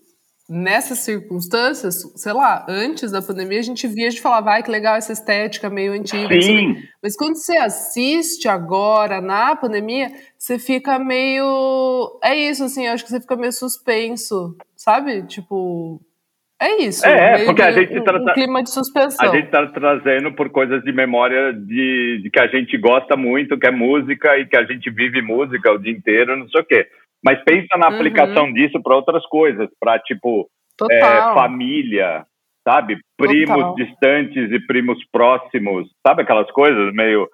nessas 0.48 1.00
circunstâncias, 1.00 2.00
sei 2.16 2.32
lá, 2.32 2.64
antes 2.66 3.12
da 3.12 3.20
pandemia, 3.20 3.58
a 3.58 3.62
gente 3.62 3.86
via, 3.86 4.06
a 4.06 4.10
gente 4.10 4.22
falava, 4.22 4.46
vai 4.46 4.62
que 4.62 4.70
legal 4.70 4.96
essa 4.96 5.12
estética 5.12 5.68
meio 5.68 5.92
antiga. 5.92 6.40
Sim. 6.40 6.76
Mas 7.02 7.14
quando 7.16 7.36
você 7.36 7.58
assiste 7.58 8.48
agora, 8.48 9.20
na 9.20 9.54
pandemia, 9.54 10.10
você 10.38 10.58
fica 10.58 10.98
meio. 10.98 12.18
É 12.24 12.34
isso, 12.34 12.64
assim, 12.64 12.86
eu 12.86 12.92
acho 12.92 13.04
que 13.04 13.10
você 13.10 13.20
fica 13.20 13.36
meio 13.36 13.52
suspenso, 13.52 14.56
sabe? 14.74 15.26
Tipo. 15.26 16.00
É 16.60 16.82
isso. 16.82 17.06
É, 17.06 17.44
porque 17.44 17.62
a 17.62 17.70
gente 17.70 17.96
um, 17.96 18.02
tá, 18.02 18.16
um 18.16 18.34
clima 18.34 18.62
de 18.64 18.70
suspensão. 18.70 19.30
A 19.30 19.32
gente 19.32 19.44
está 19.44 19.64
trazendo 19.68 20.32
por 20.32 20.50
coisas 20.50 20.82
de 20.82 20.92
memória 20.92 21.52
de, 21.52 22.20
de 22.20 22.30
que 22.30 22.40
a 22.40 22.48
gente 22.48 22.76
gosta 22.76 23.16
muito, 23.16 23.56
que 23.56 23.68
é 23.68 23.70
música 23.70 24.36
e 24.36 24.44
que 24.44 24.56
a 24.56 24.64
gente 24.64 24.90
vive 24.90 25.22
música 25.22 25.70
o 25.70 25.78
dia 25.78 25.92
inteiro, 25.92 26.36
não 26.36 26.48
sei 26.48 26.60
o 26.60 26.64
quê. 26.64 26.88
Mas 27.24 27.42
pensa 27.44 27.76
na 27.76 27.88
uhum. 27.88 27.94
aplicação 27.96 28.52
disso 28.52 28.80
para 28.82 28.96
outras 28.96 29.24
coisas, 29.26 29.68
para 29.80 29.98
tipo 29.98 30.48
é, 30.90 31.00
família, 31.34 32.24
sabe? 32.66 32.98
Primos 33.16 33.56
Total. 33.56 33.74
distantes 33.74 34.52
e 34.52 34.66
primos 34.66 34.98
próximos, 35.10 35.88
sabe 36.06 36.22
aquelas 36.22 36.50
coisas 36.50 36.92
meio, 36.92 37.28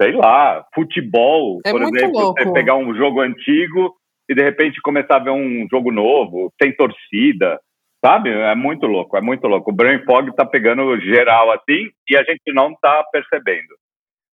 sei 0.00 0.12
lá, 0.12 0.64
futebol, 0.74 1.60
é 1.64 1.70
por 1.70 1.82
exemplo, 1.82 2.20
louco. 2.20 2.42
você 2.42 2.52
pegar 2.52 2.76
um 2.76 2.94
jogo 2.94 3.20
antigo 3.20 3.94
e 4.28 4.34
de 4.34 4.42
repente 4.42 4.80
começar 4.82 5.16
a 5.16 5.24
ver 5.24 5.30
um 5.30 5.66
jogo 5.70 5.90
novo, 5.90 6.52
sem 6.60 6.74
torcida, 6.74 7.58
sabe? 8.04 8.30
É 8.30 8.54
muito 8.54 8.86
louco, 8.86 9.16
é 9.16 9.20
muito 9.20 9.46
louco. 9.46 9.70
O 9.70 9.74
Brain 9.74 10.04
Fog 10.04 10.34
tá 10.34 10.44
pegando 10.44 10.98
geral 11.00 11.50
assim 11.52 11.88
e 12.08 12.16
a 12.16 12.22
gente 12.22 12.52
não 12.52 12.74
tá 12.74 13.04
percebendo. 13.10 13.74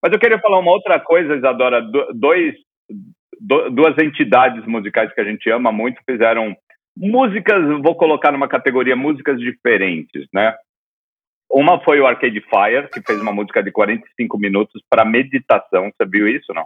Mas 0.04 0.12
eu 0.12 0.20
queria 0.20 0.40
falar 0.40 0.60
uma 0.60 0.72
outra 0.72 1.00
coisa, 1.00 1.36
Isadora, 1.36 1.82
dois 2.14 2.56
duas 3.42 3.98
entidades 3.98 4.66
musicais 4.66 5.14
que 5.14 5.22
a 5.22 5.24
gente 5.24 5.50
ama 5.50 5.72
muito 5.72 6.02
fizeram 6.10 6.56
músicas, 6.96 7.64
vou 7.82 7.96
colocar 7.96 8.32
numa 8.32 8.48
categoria 8.48 8.96
músicas 8.96 9.40
diferentes, 9.40 10.28
né? 10.34 10.56
Uma 11.50 11.84
foi 11.84 12.00
o 12.00 12.08
Arcade 12.08 12.42
Fire, 12.42 12.90
que 12.94 13.02
fez 13.02 13.20
uma 13.20 13.34
música 13.34 13.62
de 13.62 13.72
45 13.72 14.38
minutos 14.38 14.82
para 14.90 15.04
meditação. 15.04 15.92
Você 15.92 16.08
viu 16.10 16.28
isso, 16.28 16.54
não? 16.54 16.66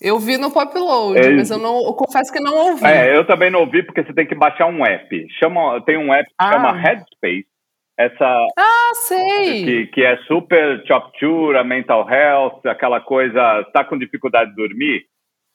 Eu 0.00 0.18
vi 0.18 0.38
no 0.38 0.50
Popload, 0.50 1.18
é, 1.18 1.30
mas 1.32 1.50
eu 1.50 1.58
não 1.58 1.76
eu 1.84 1.92
confesso 1.92 2.32
que 2.32 2.40
não 2.40 2.56
ouvi. 2.56 2.86
É, 2.86 3.14
eu 3.14 3.26
também 3.26 3.50
não 3.50 3.60
ouvi 3.60 3.82
porque 3.82 4.02
você 4.02 4.14
tem 4.14 4.26
que 4.26 4.34
baixar 4.34 4.66
um 4.66 4.84
app. 4.84 5.26
Chama, 5.38 5.82
tem 5.84 5.98
um 5.98 6.12
app 6.14 6.26
que 6.26 6.34
ah. 6.38 6.52
chama 6.52 6.72
Headspace. 6.72 7.46
Essa 7.98 8.46
Ah, 8.58 8.94
sei. 8.94 9.64
Que, 9.64 9.86
que 9.88 10.02
é 10.02 10.16
super 10.22 10.82
choptura, 10.86 11.62
mental 11.62 12.08
health, 12.08 12.60
aquela 12.64 12.98
coisa, 12.98 13.62
tá 13.74 13.84
com 13.84 13.98
dificuldade 13.98 14.50
de 14.50 14.56
dormir, 14.56 15.04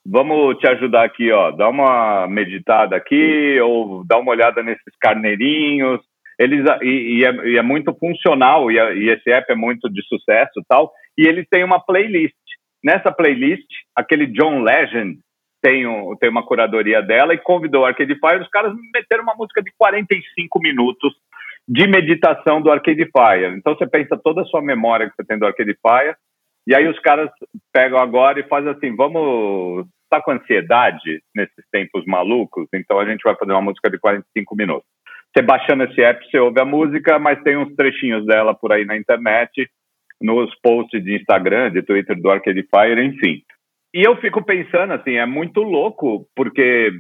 vamos 0.06 0.58
te 0.60 0.68
ajudar 0.68 1.04
aqui, 1.04 1.32
ó, 1.32 1.52
dá 1.52 1.68
uma 1.68 2.28
meditada 2.28 2.96
aqui 2.96 3.60
ou 3.60 4.06
dá 4.06 4.18
uma 4.20 4.32
olhada 4.32 4.62
nesses 4.62 4.96
carneirinhos. 5.00 6.00
Eles 6.38 6.66
e, 6.82 7.20
e, 7.20 7.26
é, 7.26 7.48
e 7.48 7.58
é, 7.58 7.62
muito 7.62 7.94
funcional 7.96 8.70
e, 8.70 8.76
e, 8.76 9.10
esse 9.10 9.32
app 9.32 9.52
é 9.52 9.56
muito 9.56 9.90
de 9.90 10.06
sucesso, 10.08 10.62
tal. 10.68 10.92
E 11.18 11.26
eles 11.26 11.48
têm 11.50 11.64
uma 11.64 11.80
playlist. 11.80 12.36
Nessa 12.84 13.12
playlist, 13.12 13.66
aquele 13.96 14.28
John 14.28 14.62
Legend 14.62 15.18
tem, 15.62 15.88
um, 15.88 16.16
tem 16.18 16.30
uma 16.30 16.46
curadoria 16.46 17.02
dela 17.02 17.34
e 17.34 17.40
convidou 17.40 17.82
o 17.82 17.86
Arcade 17.86 18.14
Fire. 18.20 18.44
Os 18.44 18.50
caras 18.50 18.74
meteram 18.94 19.24
uma 19.24 19.36
música 19.36 19.64
de 19.64 19.72
45 19.78 20.60
minutos 20.60 21.14
de 21.68 21.88
meditação 21.88 22.62
do 22.62 22.70
Arcade 22.70 23.06
Fire. 23.06 23.58
Então 23.58 23.74
você 23.74 23.88
pensa 23.88 24.20
toda 24.24 24.42
a 24.42 24.46
sua 24.46 24.62
memória 24.62 25.10
que 25.10 25.16
você 25.16 25.24
tem 25.24 25.40
do 25.40 25.48
Arcade 25.48 25.76
Fire 25.82 26.16
e 26.68 26.74
aí 26.74 26.88
os 26.88 27.00
caras 27.00 27.30
pegam 27.72 28.00
agora 28.00 28.40
e 28.40 28.48
fazem 28.48 28.72
assim, 28.72 28.96
vamos 28.96 29.86
está 30.06 30.22
com 30.22 30.32
ansiedade 30.32 31.22
nesses 31.36 31.66
tempos 31.72 32.06
malucos, 32.06 32.68
então 32.74 33.00
a 33.00 33.06
gente 33.06 33.22
vai 33.24 33.36
fazer 33.36 33.52
uma 33.52 33.62
música 33.62 33.90
de 33.90 34.00
45 34.00 34.56
minutos. 34.56 34.88
Você 35.36 35.44
baixando 35.44 35.84
esse 35.84 36.02
app, 36.02 36.26
você 36.26 36.40
ouve 36.40 36.62
a 36.62 36.66
música, 36.66 37.20
mas 37.20 37.42
tem 37.44 37.58
uns 37.58 37.76
trechinhos 37.76 38.26
dela 38.26 38.54
por 38.54 38.72
aí 38.72 38.86
na 38.86 38.96
internet, 38.96 39.70
nos 40.22 40.54
posts 40.62 41.04
de 41.04 41.18
Instagram, 41.18 41.72
de 41.72 41.82
Twitter 41.82 42.20
do 42.20 42.30
Arcade 42.30 42.64
Fire, 42.64 43.04
enfim. 43.04 43.42
E 43.94 44.02
eu 44.08 44.16
fico 44.18 44.44
pensando 44.44 44.94
assim, 44.94 45.16
é 45.16 45.26
muito 45.26 45.62
louco, 45.62 46.26
porque 46.36 46.92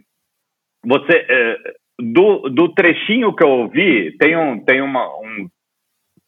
você 0.86 1.26
é, 1.30 1.58
do, 2.00 2.50
do 2.50 2.74
trechinho 2.74 3.34
que 3.34 3.44
eu 3.44 3.50
ouvi, 3.50 4.16
tem 4.18 4.36
um 4.36 4.60
tem 4.64 4.82
uma 4.82 5.08
um 5.20 5.48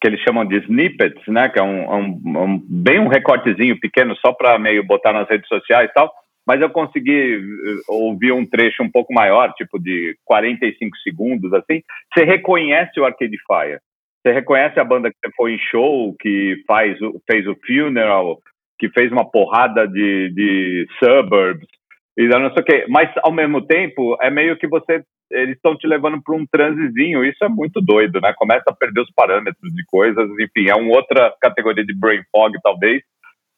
que 0.00 0.06
eles 0.06 0.20
chamam 0.20 0.46
de 0.46 0.56
snippets, 0.58 1.26
né, 1.26 1.48
que 1.48 1.58
é 1.58 1.62
um, 1.62 1.92
um, 1.92 2.44
um 2.44 2.62
bem 2.68 3.00
um 3.00 3.08
recortezinho 3.08 3.78
pequeno 3.80 4.16
só 4.16 4.32
para 4.32 4.58
meio 4.58 4.84
botar 4.84 5.12
nas 5.12 5.28
redes 5.28 5.48
sociais 5.48 5.90
e 5.90 5.92
tal 5.92 6.12
mas 6.48 6.62
eu 6.62 6.70
consegui 6.70 7.34
eh, 7.36 7.80
ouvir 7.86 8.32
um 8.32 8.46
trecho 8.46 8.82
um 8.82 8.90
pouco 8.90 9.12
maior, 9.12 9.52
tipo 9.52 9.78
de 9.78 10.16
45 10.24 10.96
segundos, 10.98 11.52
assim. 11.52 11.82
Você 12.10 12.24
reconhece 12.24 12.98
o 12.98 13.04
Arcade 13.04 13.36
Fire. 13.46 13.78
Você 14.22 14.32
reconhece 14.32 14.80
a 14.80 14.84
banda 14.84 15.10
que 15.10 15.16
você 15.22 15.30
foi 15.36 15.52
em 15.52 15.58
show, 15.58 16.16
que 16.18 16.56
faz, 16.66 16.96
fez 17.30 17.46
o 17.46 17.54
Funeral, 17.66 18.38
que 18.78 18.88
fez 18.88 19.12
uma 19.12 19.30
porrada 19.30 19.86
de, 19.86 20.30
de 20.30 20.86
suburbs, 20.98 21.68
e 22.16 22.26
não 22.26 22.50
sei 22.54 22.62
o 22.62 22.64
quê. 22.64 22.86
Mas, 22.88 23.10
ao 23.22 23.30
mesmo 23.30 23.60
tempo, 23.66 24.16
é 24.22 24.30
meio 24.30 24.56
que 24.56 24.66
você. 24.66 25.04
Eles 25.30 25.56
estão 25.56 25.76
te 25.76 25.86
levando 25.86 26.18
para 26.22 26.34
um 26.34 26.46
transizinho. 26.50 27.22
Isso 27.26 27.44
é 27.44 27.48
muito 27.50 27.78
doido, 27.82 28.22
né? 28.22 28.32
Começa 28.38 28.64
a 28.68 28.74
perder 28.74 29.02
os 29.02 29.12
parâmetros 29.14 29.70
de 29.74 29.84
coisas. 29.86 30.30
Enfim, 30.40 30.70
é 30.70 30.74
uma 30.74 30.96
outra 30.96 31.30
categoria 31.42 31.84
de 31.84 31.94
brain 31.94 32.22
fog, 32.32 32.56
talvez 32.62 33.02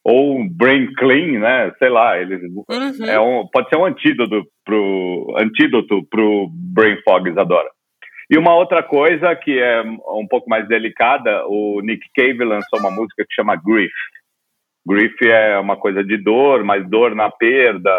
ou 0.04 0.38
um 0.38 0.49
brain 0.49 0.92
clean, 0.95 1.40
né? 1.40 1.73
Sei 1.78 1.88
lá, 1.88 2.19
eles 2.19 2.40
uhum. 2.42 3.07
é 3.07 3.21
um, 3.21 3.47
pode 3.47 3.69
ser 3.69 3.76
um 3.76 3.85
antídoto 3.85 4.45
pro 4.64 5.35
antídoto 5.37 6.04
pro 6.09 6.49
brain 6.50 6.97
fog, 7.02 7.28
Isadora. 7.28 7.69
E 8.30 8.38
uma 8.38 8.54
outra 8.54 8.83
coisa 8.83 9.35
que 9.35 9.59
é 9.59 9.83
um 9.83 10.26
pouco 10.28 10.49
mais 10.49 10.66
delicada, 10.69 11.45
o 11.47 11.80
Nick 11.83 12.07
Cave 12.14 12.45
lançou 12.45 12.78
uma 12.78 12.90
música 12.90 13.25
que 13.28 13.35
chama 13.35 13.57
Grief. 13.57 13.92
Grief 14.87 15.21
é 15.23 15.59
uma 15.59 15.76
coisa 15.76 16.02
de 16.02 16.16
dor, 16.16 16.64
mas 16.64 16.88
dor 16.88 17.14
na 17.14 17.28
perda, 17.30 17.90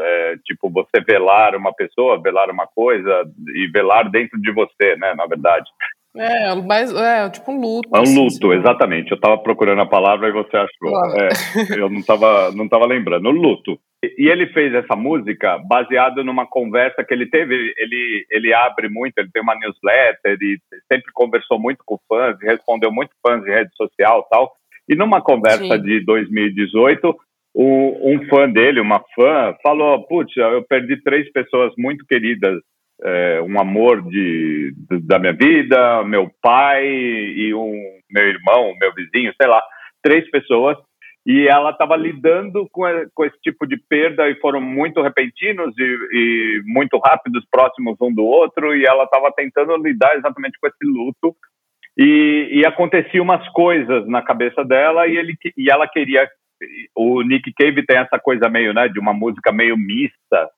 é, 0.00 0.36
tipo 0.44 0.68
você 0.68 1.00
velar 1.00 1.54
uma 1.56 1.72
pessoa, 1.72 2.20
velar 2.20 2.50
uma 2.50 2.66
coisa 2.66 3.24
e 3.54 3.68
velar 3.68 4.10
dentro 4.10 4.38
de 4.40 4.52
você, 4.52 4.96
né? 4.96 5.14
Na 5.14 5.26
verdade. 5.26 5.70
É, 6.18 6.54
mas 6.54 6.92
é 6.94 7.30
tipo 7.30 7.52
um 7.52 7.60
luto. 7.60 7.88
É 7.94 7.98
um 7.98 8.02
assim, 8.02 8.18
luto, 8.18 8.50
assim, 8.50 8.58
exatamente. 8.58 9.10
Eu 9.10 9.14
estava 9.14 9.38
procurando 9.38 9.80
a 9.80 9.86
palavra 9.86 10.28
e 10.28 10.32
você 10.32 10.56
achou. 10.56 10.90
Claro. 10.90 11.14
É, 11.16 11.80
eu 11.80 11.88
não 11.88 12.00
estava 12.00 12.50
não 12.52 12.68
tava 12.68 12.86
lembrando. 12.86 13.30
Luto. 13.30 13.78
E 14.02 14.28
ele 14.28 14.46
fez 14.48 14.72
essa 14.74 14.94
música 14.94 15.58
baseado 15.58 16.22
numa 16.24 16.46
conversa 16.46 17.04
que 17.04 17.14
ele 17.14 17.26
teve. 17.26 17.74
Ele, 17.76 18.26
ele 18.30 18.52
abre 18.52 18.88
muito, 18.88 19.18
ele 19.18 19.30
tem 19.32 19.42
uma 19.42 19.56
newsletter, 19.56 20.32
ele 20.32 20.58
sempre 20.90 21.12
conversou 21.12 21.58
muito 21.58 21.82
com 21.84 21.98
fãs, 22.08 22.36
respondeu 22.40 22.92
muito 22.92 23.10
fãs 23.24 23.44
em 23.46 23.50
rede 23.50 23.70
social 23.76 24.26
tal. 24.30 24.52
E 24.88 24.94
numa 24.94 25.20
conversa 25.20 25.76
Sim. 25.76 25.82
de 25.82 26.00
2018, 26.04 27.14
o, 27.54 28.12
um 28.12 28.24
fã 28.28 28.48
dele, 28.48 28.80
uma 28.80 29.02
fã, 29.14 29.54
falou: 29.62 30.06
Putz, 30.06 30.36
eu 30.36 30.62
perdi 30.62 30.96
três 31.02 31.30
pessoas 31.32 31.72
muito 31.76 32.06
queridas 32.06 32.60
é, 33.02 33.40
um 33.42 33.60
amor 33.60 34.02
de, 34.02 34.74
de, 34.90 35.00
da 35.00 35.18
minha 35.18 35.32
vida, 35.32 36.02
meu 36.04 36.30
pai 36.42 36.86
e 36.86 37.54
um 37.54 37.98
meu 38.10 38.26
irmão, 38.26 38.74
meu 38.80 38.92
vizinho, 38.94 39.32
sei 39.40 39.48
lá, 39.48 39.62
três 40.02 40.28
pessoas. 40.30 40.76
E 41.26 41.46
ela 41.46 41.70
estava 41.70 41.94
lidando 41.94 42.66
com, 42.72 42.84
com 43.14 43.24
esse 43.24 43.38
tipo 43.42 43.66
de 43.66 43.76
perda 43.76 44.30
e 44.30 44.40
foram 44.40 44.62
muito 44.62 45.02
repentinos 45.02 45.74
e, 45.78 45.82
e 45.82 46.62
muito 46.64 46.98
rápidos, 46.98 47.44
próximos 47.50 47.96
um 48.00 48.12
do 48.14 48.24
outro. 48.24 48.74
E 48.74 48.86
ela 48.86 49.04
estava 49.04 49.30
tentando 49.36 49.76
lidar 49.76 50.16
exatamente 50.16 50.58
com 50.58 50.66
esse 50.66 50.84
luto. 50.84 51.36
E, 51.98 52.48
e 52.52 52.64
acontecia 52.64 53.22
umas 53.22 53.46
coisas 53.50 54.06
na 54.06 54.22
cabeça 54.22 54.64
dela 54.64 55.06
e, 55.06 55.16
ele, 55.16 55.34
e 55.56 55.70
ela 55.70 55.86
queria. 55.86 56.26
O 56.96 57.22
Nick 57.22 57.52
Cave 57.52 57.84
tem 57.84 57.98
essa 57.98 58.18
coisa 58.18 58.48
meio, 58.48 58.72
né, 58.72 58.88
de 58.88 58.98
uma 58.98 59.12
música 59.12 59.52
meio 59.52 59.76
mista, 59.76 60.48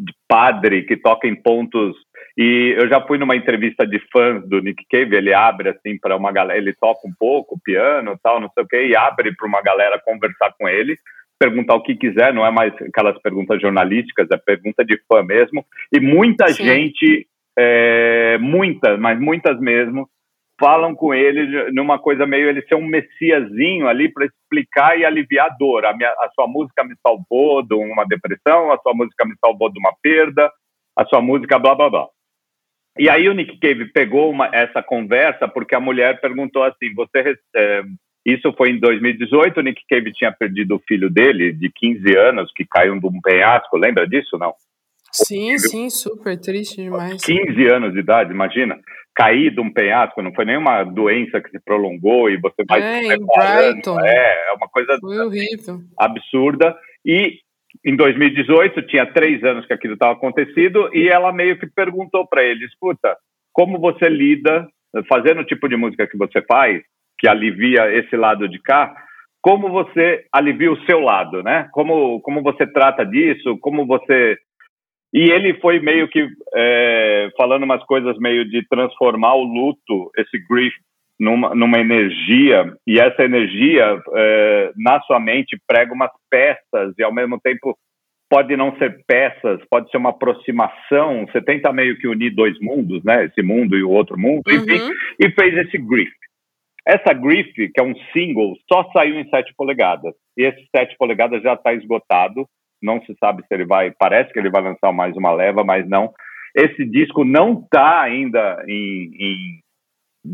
de 0.00 0.14
padre 0.26 0.82
que 0.82 0.96
toca 0.96 1.28
em 1.28 1.34
pontos. 1.34 1.96
E 2.36 2.74
eu 2.78 2.88
já 2.88 3.00
fui 3.00 3.18
numa 3.18 3.36
entrevista 3.36 3.86
de 3.86 4.00
fãs 4.12 4.48
do 4.48 4.60
Nick 4.60 4.84
Cave, 4.90 5.16
ele 5.16 5.34
abre 5.34 5.68
assim 5.68 5.98
para 5.98 6.16
uma 6.16 6.32
galera, 6.32 6.58
ele 6.58 6.72
toca 6.72 7.06
um 7.06 7.12
pouco, 7.18 7.60
piano, 7.62 8.18
tal, 8.22 8.40
não 8.40 8.48
sei 8.50 8.64
o 8.64 8.66
quê, 8.66 8.86
e 8.86 8.96
abre 8.96 9.34
para 9.34 9.46
uma 9.46 9.60
galera 9.60 10.00
conversar 10.02 10.54
com 10.58 10.68
ele, 10.68 10.96
perguntar 11.38 11.74
o 11.74 11.82
que 11.82 11.96
quiser, 11.96 12.32
não 12.32 12.46
é 12.46 12.50
mais 12.50 12.72
aquelas 12.74 13.20
perguntas 13.20 13.60
jornalísticas, 13.60 14.28
é 14.30 14.36
pergunta 14.36 14.84
de 14.84 14.98
fã 15.08 15.22
mesmo. 15.22 15.64
E 15.92 16.00
muita 16.00 16.48
Sim. 16.48 16.64
gente, 16.64 17.26
é, 17.58 18.38
muitas, 18.38 18.98
mas 18.98 19.18
muitas 19.18 19.60
mesmo, 19.60 20.08
falam 20.60 20.94
com 20.94 21.14
ele 21.14 21.72
numa 21.72 21.98
coisa 21.98 22.26
meio 22.26 22.48
ele 22.48 22.60
ser 22.62 22.74
um 22.74 22.86
messiazinho 22.86 23.88
ali 23.88 24.12
para 24.12 24.26
explicar 24.26 24.96
e 24.98 25.04
aliviar 25.06 25.46
a 25.46 25.56
dor. 25.58 25.86
A, 25.86 25.96
minha, 25.96 26.10
a 26.10 26.30
sua 26.34 26.46
música 26.46 26.84
me 26.84 26.94
salvou 27.02 27.62
de 27.62 27.74
uma 27.74 28.04
depressão, 28.04 28.70
a 28.70 28.78
sua 28.78 28.92
música 28.94 29.24
me 29.24 29.34
salvou 29.40 29.72
de 29.72 29.78
uma 29.78 29.92
perda, 30.02 30.52
a 30.96 31.06
sua 31.06 31.22
música 31.22 31.58
blá 31.58 31.74
blá 31.74 31.88
blá. 31.88 32.06
E 32.98 33.08
aí 33.08 33.28
o 33.28 33.32
Nick 33.32 33.58
Cave 33.58 33.86
pegou 33.86 34.30
uma, 34.30 34.50
essa 34.52 34.82
conversa 34.82 35.48
porque 35.48 35.74
a 35.74 35.80
mulher 35.80 36.20
perguntou 36.20 36.62
assim: 36.62 36.92
você 36.94 37.34
é, 37.56 37.82
isso 38.26 38.52
foi 38.52 38.70
em 38.70 38.78
2018, 38.78 39.58
o 39.58 39.62
Nick 39.62 39.82
Cave 39.88 40.12
tinha 40.12 40.30
perdido 40.30 40.76
o 40.76 40.82
filho 40.86 41.08
dele 41.08 41.52
de 41.52 41.70
15 41.74 42.16
anos 42.18 42.52
que 42.54 42.66
caiu 42.66 43.00
de 43.00 43.06
um 43.06 43.20
penhasco, 43.22 43.78
lembra 43.78 44.06
disso 44.06 44.36
não? 44.36 44.52
Sim, 45.12 45.58
sim, 45.58 45.90
super 45.90 46.38
triste 46.38 46.82
demais. 46.82 47.24
15 47.24 47.66
anos 47.66 47.92
de 47.94 48.00
idade, 48.00 48.32
imagina 48.32 48.78
cair 49.20 49.50
de 49.50 49.60
um 49.60 49.70
penhasco, 49.70 50.22
não 50.22 50.32
foi 50.32 50.46
nenhuma 50.46 50.82
doença 50.82 51.42
que 51.42 51.50
se 51.50 51.60
prolongou 51.62 52.30
e 52.30 52.38
você 52.38 52.64
vai 52.66 52.80
é, 52.80 53.00
em 53.04 53.18
Brighton. 53.18 54.00
É, 54.00 54.48
é 54.48 54.52
uma 54.56 54.66
coisa 54.68 54.98
absurda. 55.98 56.74
E 57.04 57.38
em 57.84 57.94
2018 57.94 58.80
tinha 58.86 59.04
três 59.12 59.44
anos 59.44 59.66
que 59.66 59.74
aquilo 59.74 59.92
estava 59.92 60.12
acontecido 60.12 60.88
e 60.94 61.06
ela 61.06 61.34
meio 61.34 61.58
que 61.58 61.66
perguntou 61.66 62.26
para 62.26 62.42
ele, 62.42 62.64
escuta, 62.64 63.14
como 63.52 63.78
você 63.78 64.08
lida 64.08 64.66
fazendo 65.06 65.42
o 65.42 65.46
tipo 65.46 65.68
de 65.68 65.76
música 65.76 66.06
que 66.06 66.16
você 66.16 66.40
faz, 66.50 66.82
que 67.18 67.28
alivia 67.28 67.92
esse 67.92 68.16
lado 68.16 68.48
de 68.48 68.58
cá, 68.58 68.90
como 69.42 69.68
você 69.68 70.24
alivia 70.32 70.72
o 70.72 70.82
seu 70.86 70.98
lado, 70.98 71.42
né? 71.42 71.68
Como 71.72 72.20
como 72.22 72.42
você 72.42 72.66
trata 72.66 73.04
disso? 73.04 73.58
Como 73.60 73.86
você 73.86 74.38
e 75.12 75.30
ele 75.30 75.54
foi 75.54 75.80
meio 75.80 76.08
que 76.08 76.28
é, 76.54 77.28
falando 77.36 77.64
umas 77.64 77.82
coisas 77.84 78.16
meio 78.18 78.48
de 78.48 78.66
transformar 78.68 79.34
o 79.34 79.42
luto, 79.42 80.10
esse 80.16 80.38
grief, 80.48 80.74
numa, 81.18 81.54
numa 81.54 81.78
energia, 81.78 82.72
e 82.86 82.98
essa 82.98 83.22
energia 83.22 84.00
é, 84.14 84.72
na 84.76 85.00
sua 85.02 85.20
mente 85.20 85.60
prega 85.66 85.92
umas 85.92 86.10
peças, 86.30 86.94
e 86.98 87.02
ao 87.02 87.12
mesmo 87.12 87.38
tempo 87.40 87.76
pode 88.30 88.56
não 88.56 88.76
ser 88.78 89.04
peças, 89.06 89.60
pode 89.68 89.90
ser 89.90 89.96
uma 89.96 90.10
aproximação, 90.10 91.26
você 91.26 91.42
tenta 91.42 91.72
meio 91.72 91.98
que 91.98 92.06
unir 92.06 92.30
dois 92.30 92.58
mundos, 92.60 93.02
né? 93.04 93.24
Esse 93.24 93.42
mundo 93.42 93.76
e 93.76 93.82
o 93.82 93.90
outro 93.90 94.16
mundo, 94.16 94.42
uhum. 94.48 94.54
enfim, 94.54 94.92
e 95.18 95.30
fez 95.32 95.58
esse 95.58 95.76
grief. 95.76 96.12
Essa 96.86 97.12
grief, 97.12 97.52
que 97.52 97.80
é 97.80 97.82
um 97.82 97.94
single, 98.12 98.56
só 98.72 98.88
saiu 98.92 99.18
em 99.18 99.28
7 99.28 99.52
polegadas, 99.56 100.14
e 100.38 100.44
esse 100.44 100.64
7 100.74 100.96
polegadas 100.96 101.42
já 101.42 101.54
está 101.54 101.74
esgotado, 101.74 102.46
não 102.82 103.00
se 103.02 103.14
sabe 103.18 103.42
se 103.42 103.54
ele 103.54 103.64
vai, 103.64 103.90
parece 103.90 104.32
que 104.32 104.38
ele 104.38 104.50
vai 104.50 104.62
lançar 104.62 104.92
mais 104.92 105.16
uma 105.16 105.32
leva, 105.32 105.64
mas 105.64 105.88
não. 105.88 106.12
Esse 106.54 106.84
disco 106.84 107.24
não 107.24 107.60
está 107.60 108.00
ainda 108.00 108.62
em, 108.66 109.10
em, 109.18 109.60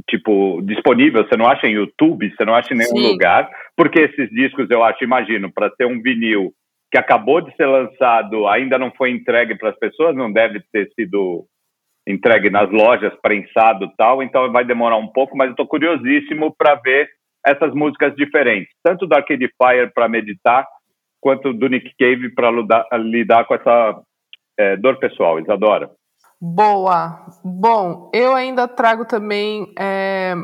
tipo 0.08 0.60
disponível, 0.62 1.26
você 1.26 1.36
não 1.36 1.46
acha 1.46 1.66
em 1.66 1.74
YouTube, 1.74 2.30
você 2.30 2.44
não 2.44 2.54
acha 2.54 2.72
em 2.72 2.78
nenhum 2.78 2.96
Sim. 2.96 3.12
lugar, 3.12 3.50
porque 3.76 4.00
esses 4.00 4.30
discos 4.30 4.70
eu 4.70 4.82
acho, 4.82 5.04
imagino, 5.04 5.52
para 5.52 5.70
ter 5.70 5.86
um 5.86 6.00
vinil 6.00 6.52
que 6.90 6.98
acabou 6.98 7.40
de 7.40 7.54
ser 7.56 7.66
lançado, 7.66 8.46
ainda 8.46 8.78
não 8.78 8.90
foi 8.92 9.10
entregue 9.10 9.56
para 9.56 9.70
as 9.70 9.78
pessoas, 9.78 10.14
não 10.16 10.32
deve 10.32 10.60
ter 10.72 10.88
sido 10.94 11.44
entregue 12.06 12.48
nas 12.48 12.70
lojas, 12.70 13.12
prensado 13.20 13.90
tal, 13.98 14.22
então 14.22 14.50
vai 14.52 14.64
demorar 14.64 14.96
um 14.96 15.08
pouco, 15.08 15.36
mas 15.36 15.48
eu 15.48 15.52
estou 15.52 15.66
curiosíssimo 15.66 16.54
para 16.56 16.76
ver 16.76 17.08
essas 17.44 17.74
músicas 17.74 18.14
diferentes, 18.16 18.72
tanto 18.82 19.06
do 19.06 19.14
Arcade 19.14 19.48
Fire 19.48 19.92
para 19.92 20.08
meditar, 20.08 20.66
quanto 21.26 21.52
do 21.52 21.68
Nick 21.68 21.92
Cave 21.98 22.32
para 22.36 22.52
lidar, 22.52 22.86
lidar, 22.92 23.44
com 23.46 23.54
essa 23.56 24.00
é, 24.56 24.76
dor 24.76 24.96
pessoal, 25.00 25.40
Isadora? 25.40 25.90
Boa. 26.40 27.26
Bom, 27.44 28.12
eu 28.14 28.32
ainda 28.32 28.68
trago 28.68 29.04
também 29.04 29.66
é, 29.76 30.34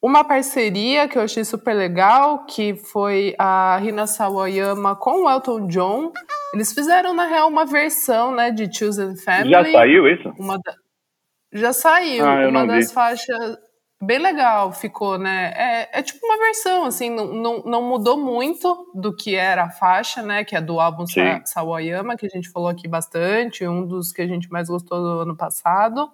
uma 0.00 0.22
parceria 0.22 1.08
que 1.08 1.18
eu 1.18 1.22
achei 1.22 1.44
super 1.44 1.74
legal, 1.74 2.46
que 2.46 2.76
foi 2.76 3.34
a 3.36 3.78
Rina 3.78 4.06
Sawayama 4.06 4.94
com 4.94 5.24
o 5.24 5.28
Elton 5.28 5.66
John. 5.66 6.12
Eles 6.54 6.72
fizeram, 6.72 7.12
na 7.12 7.26
real, 7.26 7.48
uma 7.48 7.66
versão 7.66 8.32
né, 8.32 8.52
de 8.52 8.72
Chosen 8.72 9.16
Family. 9.16 9.50
Já 9.50 9.64
saiu 9.72 10.06
isso? 10.06 10.32
Da... 10.38 10.74
Já 11.52 11.72
saiu. 11.72 12.24
Ah, 12.24 12.48
uma 12.48 12.64
das 12.64 12.90
vi. 12.90 12.94
faixas 12.94 13.58
bem 14.00 14.18
legal 14.18 14.72
ficou, 14.72 15.18
né? 15.18 15.52
É, 15.54 16.00
é 16.00 16.02
tipo 16.02 16.24
uma 16.26 16.38
versão, 16.38 16.84
assim, 16.84 17.10
não, 17.10 17.26
não, 17.32 17.62
não, 17.64 17.82
mudou 17.82 18.16
muito 18.16 18.90
do 18.94 19.14
que 19.14 19.34
era 19.34 19.64
a 19.64 19.70
faixa, 19.70 20.22
né? 20.22 20.42
Que 20.42 20.56
é 20.56 20.60
do 20.60 20.80
álbum 20.80 21.06
Sa 21.06 21.42
Sawayama, 21.44 22.16
que 22.16 22.26
a 22.26 22.28
gente 22.28 22.48
falou 22.48 22.68
aqui 22.68 22.88
bastante, 22.88 23.66
um 23.66 23.86
dos 23.86 24.10
que 24.10 24.22
a 24.22 24.26
gente 24.26 24.50
mais 24.50 24.68
gostou 24.68 24.98
do 25.00 25.20
ano 25.20 25.36
passado. 25.36 26.10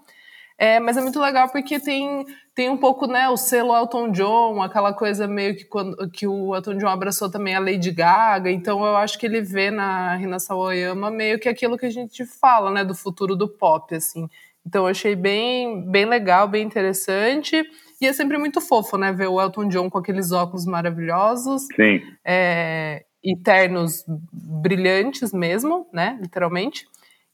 É, 0.58 0.80
mas 0.80 0.96
é 0.96 1.02
muito 1.02 1.20
legal 1.20 1.50
porque 1.50 1.78
tem, 1.78 2.24
tem 2.54 2.70
um 2.70 2.78
pouco, 2.78 3.06
né, 3.06 3.28
o 3.28 3.36
selo 3.36 3.76
Elton 3.76 4.10
John, 4.10 4.62
aquela 4.62 4.92
coisa 4.94 5.28
meio 5.28 5.54
que 5.54 5.66
quando 5.66 6.10
que 6.10 6.26
o 6.26 6.56
Elton 6.56 6.78
John 6.78 6.88
abraçou 6.88 7.30
também 7.30 7.54
a 7.54 7.60
Lady 7.60 7.90
Gaga, 7.90 8.50
então 8.50 8.82
eu 8.82 8.96
acho 8.96 9.18
que 9.18 9.26
ele 9.26 9.42
vê 9.42 9.70
na 9.70 10.16
Rina 10.16 10.38
Sawayama 10.38 11.10
meio 11.10 11.38
que 11.38 11.46
aquilo 11.46 11.76
que 11.76 11.84
a 11.84 11.90
gente 11.90 12.24
fala, 12.24 12.70
né, 12.70 12.82
do 12.84 12.94
futuro 12.94 13.36
do 13.36 13.46
pop, 13.46 13.94
assim. 13.94 14.30
Então 14.66 14.84
eu 14.84 14.88
achei 14.88 15.14
bem, 15.14 15.88
bem 15.88 16.04
legal, 16.04 16.48
bem 16.48 16.64
interessante. 16.64 17.64
E 18.00 18.06
é 18.06 18.12
sempre 18.12 18.36
muito 18.36 18.60
fofo, 18.60 18.98
né? 18.98 19.12
Ver 19.12 19.28
o 19.28 19.40
Elton 19.40 19.68
John 19.68 19.88
com 19.88 19.98
aqueles 19.98 20.32
óculos 20.32 20.66
maravilhosos. 20.66 21.66
Sim. 21.74 22.02
É, 22.24 23.04
e 23.22 23.36
ternos 23.36 24.04
brilhantes 24.32 25.32
mesmo, 25.32 25.88
né? 25.92 26.18
Literalmente. 26.20 26.84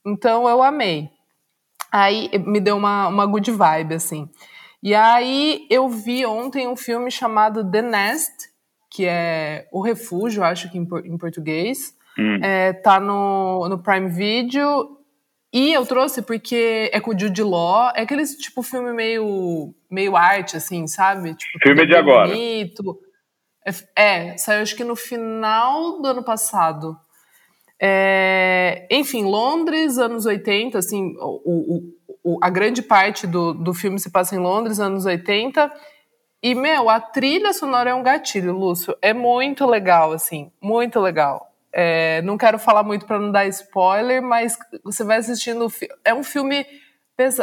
Então 0.06 0.46
eu 0.48 0.62
amei. 0.62 1.08
Aí 1.90 2.30
me 2.46 2.60
deu 2.60 2.76
uma, 2.76 3.08
uma 3.08 3.26
good 3.26 3.50
vibe, 3.50 3.94
assim. 3.94 4.28
E 4.82 4.94
aí 4.94 5.66
eu 5.70 5.88
vi 5.88 6.26
ontem 6.26 6.68
um 6.68 6.76
filme 6.76 7.10
chamado 7.10 7.68
The 7.70 7.82
Nest, 7.82 8.32
que 8.90 9.06
é 9.06 9.68
O 9.72 9.80
Refúgio, 9.80 10.44
acho 10.44 10.70
que 10.70 10.76
em, 10.76 10.86
em 11.04 11.16
português. 11.16 11.94
Hum. 12.18 12.40
É, 12.42 12.74
tá 12.74 13.00
no, 13.00 13.68
no 13.68 13.78
Prime 13.78 14.08
Video 14.08 15.01
e 15.52 15.72
eu 15.72 15.84
trouxe 15.84 16.22
porque 16.22 16.90
é 16.92 16.98
com 16.98 17.10
o 17.10 17.18
Jude 17.18 17.42
Law, 17.42 17.92
é 17.94 18.02
aquele 18.02 18.24
tipo 18.24 18.62
filme 18.62 18.92
meio, 18.92 19.74
meio 19.90 20.16
arte, 20.16 20.56
assim, 20.56 20.86
sabe? 20.86 21.34
Tipo, 21.34 21.58
filme 21.62 21.86
de 21.86 21.94
agora. 21.94 22.28
Bonito. 22.28 22.98
É, 23.96 24.30
é, 24.30 24.36
saiu 24.38 24.62
acho 24.62 24.74
que 24.74 24.82
no 24.82 24.96
final 24.96 26.00
do 26.00 26.08
ano 26.08 26.24
passado. 26.24 26.96
É, 27.78 28.86
enfim, 28.90 29.24
Londres, 29.24 29.98
anos 29.98 30.24
80, 30.24 30.78
assim, 30.78 31.14
o, 31.18 31.42
o, 31.44 31.92
o, 32.24 32.38
a 32.42 32.48
grande 32.48 32.80
parte 32.80 33.26
do, 33.26 33.52
do 33.52 33.74
filme 33.74 33.98
se 33.98 34.10
passa 34.10 34.34
em 34.34 34.38
Londres, 34.38 34.80
anos 34.80 35.04
80. 35.04 35.70
E, 36.42 36.54
meu, 36.54 36.88
a 36.88 36.98
trilha 36.98 37.52
sonora 37.52 37.90
é 37.90 37.94
um 37.94 38.02
gatilho, 38.02 38.56
Lúcio. 38.56 38.96
É 39.02 39.12
muito 39.12 39.66
legal, 39.66 40.12
assim, 40.12 40.50
muito 40.62 40.98
legal. 40.98 41.51
É, 41.72 42.20
não 42.22 42.36
quero 42.36 42.58
falar 42.58 42.82
muito 42.82 43.06
para 43.06 43.18
não 43.18 43.32
dar 43.32 43.46
spoiler, 43.46 44.22
mas 44.22 44.58
você 44.84 45.02
vai 45.02 45.16
assistindo. 45.16 45.66
É 46.04 46.12
um 46.12 46.22
filme 46.22 46.66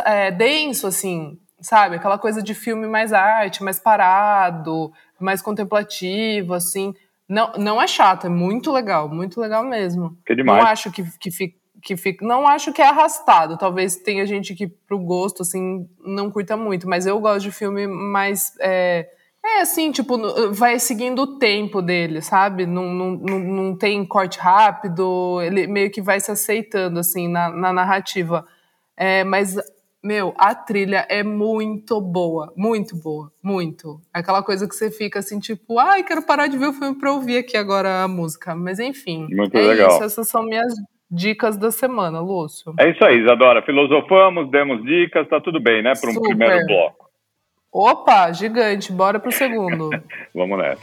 é, 0.05 0.29
denso, 0.31 0.85
assim, 0.85 1.39
sabe? 1.59 1.95
Aquela 1.95 2.17
coisa 2.17 2.41
de 2.41 2.53
filme 2.53 2.87
mais 2.87 3.11
arte, 3.11 3.63
mais 3.63 3.79
parado, 3.79 4.91
mais 5.19 5.41
contemplativo, 5.41 6.53
assim. 6.53 6.93
Não, 7.27 7.51
não 7.53 7.81
é 7.81 7.87
chato, 7.87 8.27
é 8.27 8.29
muito 8.29 8.71
legal, 8.71 9.09
muito 9.09 9.39
legal 9.39 9.63
mesmo. 9.63 10.17
Que 10.25 10.35
demais. 10.35 10.63
Não 10.63 10.69
acho 10.69 10.91
que, 10.91 11.03
que 11.19 11.31
fica. 11.31 11.59
Que 11.81 11.95
fica, 11.95 12.25
não 12.25 12.45
acho 12.45 12.73
que 12.73 12.81
é 12.81 12.85
arrastado. 12.85 13.57
Talvez 13.57 13.95
tenha 13.95 14.25
gente 14.25 14.53
que, 14.53 14.67
pro 14.67 14.99
gosto, 14.99 15.43
assim, 15.43 15.87
não 16.03 16.29
curta 16.29 16.57
muito, 16.57 16.89
mas 16.89 17.05
eu 17.05 17.17
gosto 17.21 17.43
de 17.43 17.51
filme 17.53 17.87
mais. 17.87 18.51
É, 18.59 19.07
é 19.43 19.61
assim, 19.61 19.91
tipo, 19.91 20.17
vai 20.51 20.79
seguindo 20.79 21.21
o 21.21 21.37
tempo 21.39 21.81
dele, 21.81 22.21
sabe? 22.21 22.65
Não, 22.65 22.93
não, 22.93 23.11
não, 23.11 23.39
não 23.39 23.77
tem 23.77 24.05
corte 24.05 24.37
rápido, 24.37 25.41
ele 25.41 25.65
meio 25.65 25.89
que 25.89 26.01
vai 26.01 26.19
se 26.19 26.31
aceitando, 26.31 26.99
assim, 26.99 27.27
na, 27.27 27.49
na 27.49 27.71
narrativa. 27.71 28.45
É, 28.97 29.23
mas, 29.23 29.55
meu, 30.03 30.33
a 30.37 30.53
trilha 30.53 31.05
é 31.09 31.23
muito 31.23 32.01
boa, 32.01 32.53
muito 32.55 32.95
boa, 32.97 33.31
muito. 33.41 34.01
É 34.13 34.19
aquela 34.19 34.43
coisa 34.43 34.67
que 34.67 34.75
você 34.75 34.91
fica 34.91 35.19
assim, 35.19 35.39
tipo, 35.39 35.79
ai, 35.79 36.03
quero 36.03 36.21
parar 36.21 36.47
de 36.47 36.57
ver 36.57 36.67
o 36.67 36.73
filme 36.73 36.99
pra 36.99 37.13
ouvir 37.13 37.37
aqui 37.37 37.55
agora 37.55 38.03
a 38.03 38.07
música. 38.07 38.53
Mas 38.53 38.77
enfim, 38.77 39.27
muito 39.31 39.57
é 39.57 39.61
legal. 39.61 39.89
isso, 39.89 40.03
essas 40.03 40.27
são 40.27 40.43
minhas 40.43 40.73
dicas 41.09 41.57
da 41.57 41.71
semana, 41.71 42.19
Lúcio. 42.19 42.73
É 42.77 42.89
isso 42.91 43.03
aí, 43.03 43.19
Isadora. 43.19 43.61
Filosofamos, 43.63 44.51
demos 44.51 44.83
dicas, 44.83 45.27
tá 45.27 45.39
tudo 45.41 45.61
bem, 45.61 45.81
né? 45.81 45.93
Para 45.99 46.09
um 46.09 46.13
Super. 46.13 46.27
primeiro 46.27 46.65
bloco. 46.65 47.08
Opa, 47.71 48.31
gigante, 48.31 48.91
bora 48.91 49.19
pro 49.19 49.31
segundo. 49.31 49.89
Vamos 50.33 50.57
nessa. 50.57 50.81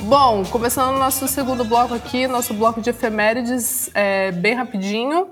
Bom, 0.00 0.42
começando 0.44 0.96
o 0.96 0.98
nosso 0.98 1.26
segundo 1.28 1.64
bloco 1.64 1.94
aqui, 1.94 2.26
nosso 2.26 2.54
bloco 2.54 2.80
de 2.80 2.90
efemérides, 2.90 3.90
é, 3.94 4.30
bem 4.32 4.54
rapidinho. 4.54 5.28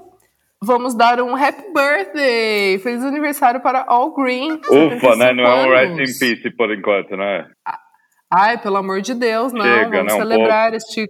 Vamos 0.62 0.94
dar 0.94 1.20
um 1.20 1.36
happy 1.36 1.62
birthday! 1.72 2.78
Feliz 2.78 3.02
aniversário 3.02 3.60
para 3.60 3.84
All 3.86 4.14
Green. 4.14 4.54
Ufa, 4.68 5.14
né? 5.16 5.32
Não 5.32 5.44
é 5.44 5.66
um 5.66 5.70
rest 5.70 5.92
in 5.92 6.18
peace 6.18 6.50
por 6.56 6.72
enquanto, 6.72 7.16
né? 7.16 7.46
Ai, 8.30 8.58
pelo 8.58 8.76
amor 8.76 9.00
de 9.00 9.14
Deus, 9.14 9.52
não. 9.52 9.64
Chega, 9.64 9.98
Vamos 9.98 10.12
né, 10.12 10.14
um 10.14 10.18
celebrar 10.18 10.74
este, 10.74 11.06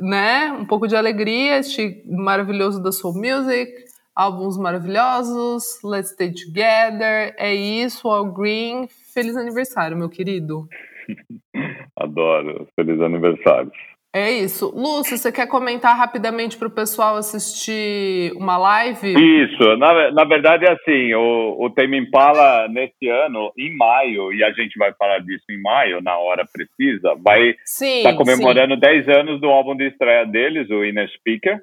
né? 0.00 0.52
Um 0.52 0.64
pouco 0.64 0.88
de 0.88 0.96
alegria, 0.96 1.58
este 1.58 2.02
maravilhoso 2.06 2.82
da 2.82 2.90
Soul 2.90 3.14
Music, 3.14 3.70
álbuns 4.14 4.56
maravilhosos, 4.56 5.64
Let's 5.84 6.10
Stay 6.10 6.32
Together. 6.32 7.34
É 7.36 7.54
isso, 7.54 8.08
All 8.08 8.32
Green. 8.32 8.88
Feliz 9.12 9.36
aniversário, 9.36 9.96
meu 9.96 10.08
querido. 10.08 10.66
Adoro. 11.96 12.66
Feliz 12.74 13.00
aniversário. 13.00 13.70
É 14.16 14.30
isso. 14.30 14.72
Lúcio, 14.74 15.18
você 15.18 15.30
quer 15.30 15.46
comentar 15.46 15.94
rapidamente 15.94 16.56
para 16.56 16.68
o 16.68 16.70
pessoal 16.70 17.16
assistir 17.16 18.32
uma 18.34 18.56
live? 18.56 19.12
Isso, 19.12 19.76
na, 19.76 20.10
na 20.10 20.24
verdade 20.24 20.64
é 20.64 20.72
assim, 20.72 21.12
o, 21.12 21.56
o 21.60 21.68
Tame 21.68 21.98
Impala 21.98 22.66
nesse 22.66 23.10
ano, 23.10 23.52
em 23.58 23.76
maio, 23.76 24.32
e 24.32 24.42
a 24.42 24.50
gente 24.52 24.78
vai 24.78 24.90
falar 24.94 25.18
disso 25.18 25.44
em 25.50 25.60
maio, 25.60 26.00
na 26.00 26.16
hora 26.16 26.46
precisa, 26.50 27.14
vai 27.22 27.54
estar 27.62 28.12
tá 28.12 28.16
comemorando 28.16 28.72
sim. 28.72 28.80
10 28.80 29.08
anos 29.08 29.38
do 29.38 29.48
álbum 29.48 29.76
de 29.76 29.86
estreia 29.86 30.24
deles, 30.24 30.70
o 30.70 30.82
Inner 30.82 31.10
Speaker, 31.18 31.60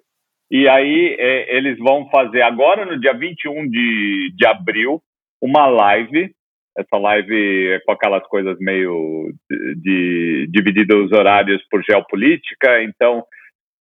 e 0.52 0.70
aí 0.70 1.16
é, 1.18 1.58
eles 1.58 1.80
vão 1.80 2.08
fazer 2.12 2.44
agora 2.44 2.86
no 2.86 3.00
dia 3.00 3.14
21 3.16 3.68
de, 3.68 4.32
de 4.36 4.46
abril 4.46 5.02
uma 5.42 5.66
live 5.66 6.32
essa 6.78 6.98
live 6.98 7.72
é 7.72 7.80
com 7.82 7.92
aquelas 7.92 8.26
coisas 8.28 8.58
meio 8.60 9.32
de, 9.50 10.48
de 10.50 10.96
os 10.96 11.12
horários 11.12 11.62
por 11.70 11.84
geopolítica. 11.84 12.82
Então, 12.84 13.24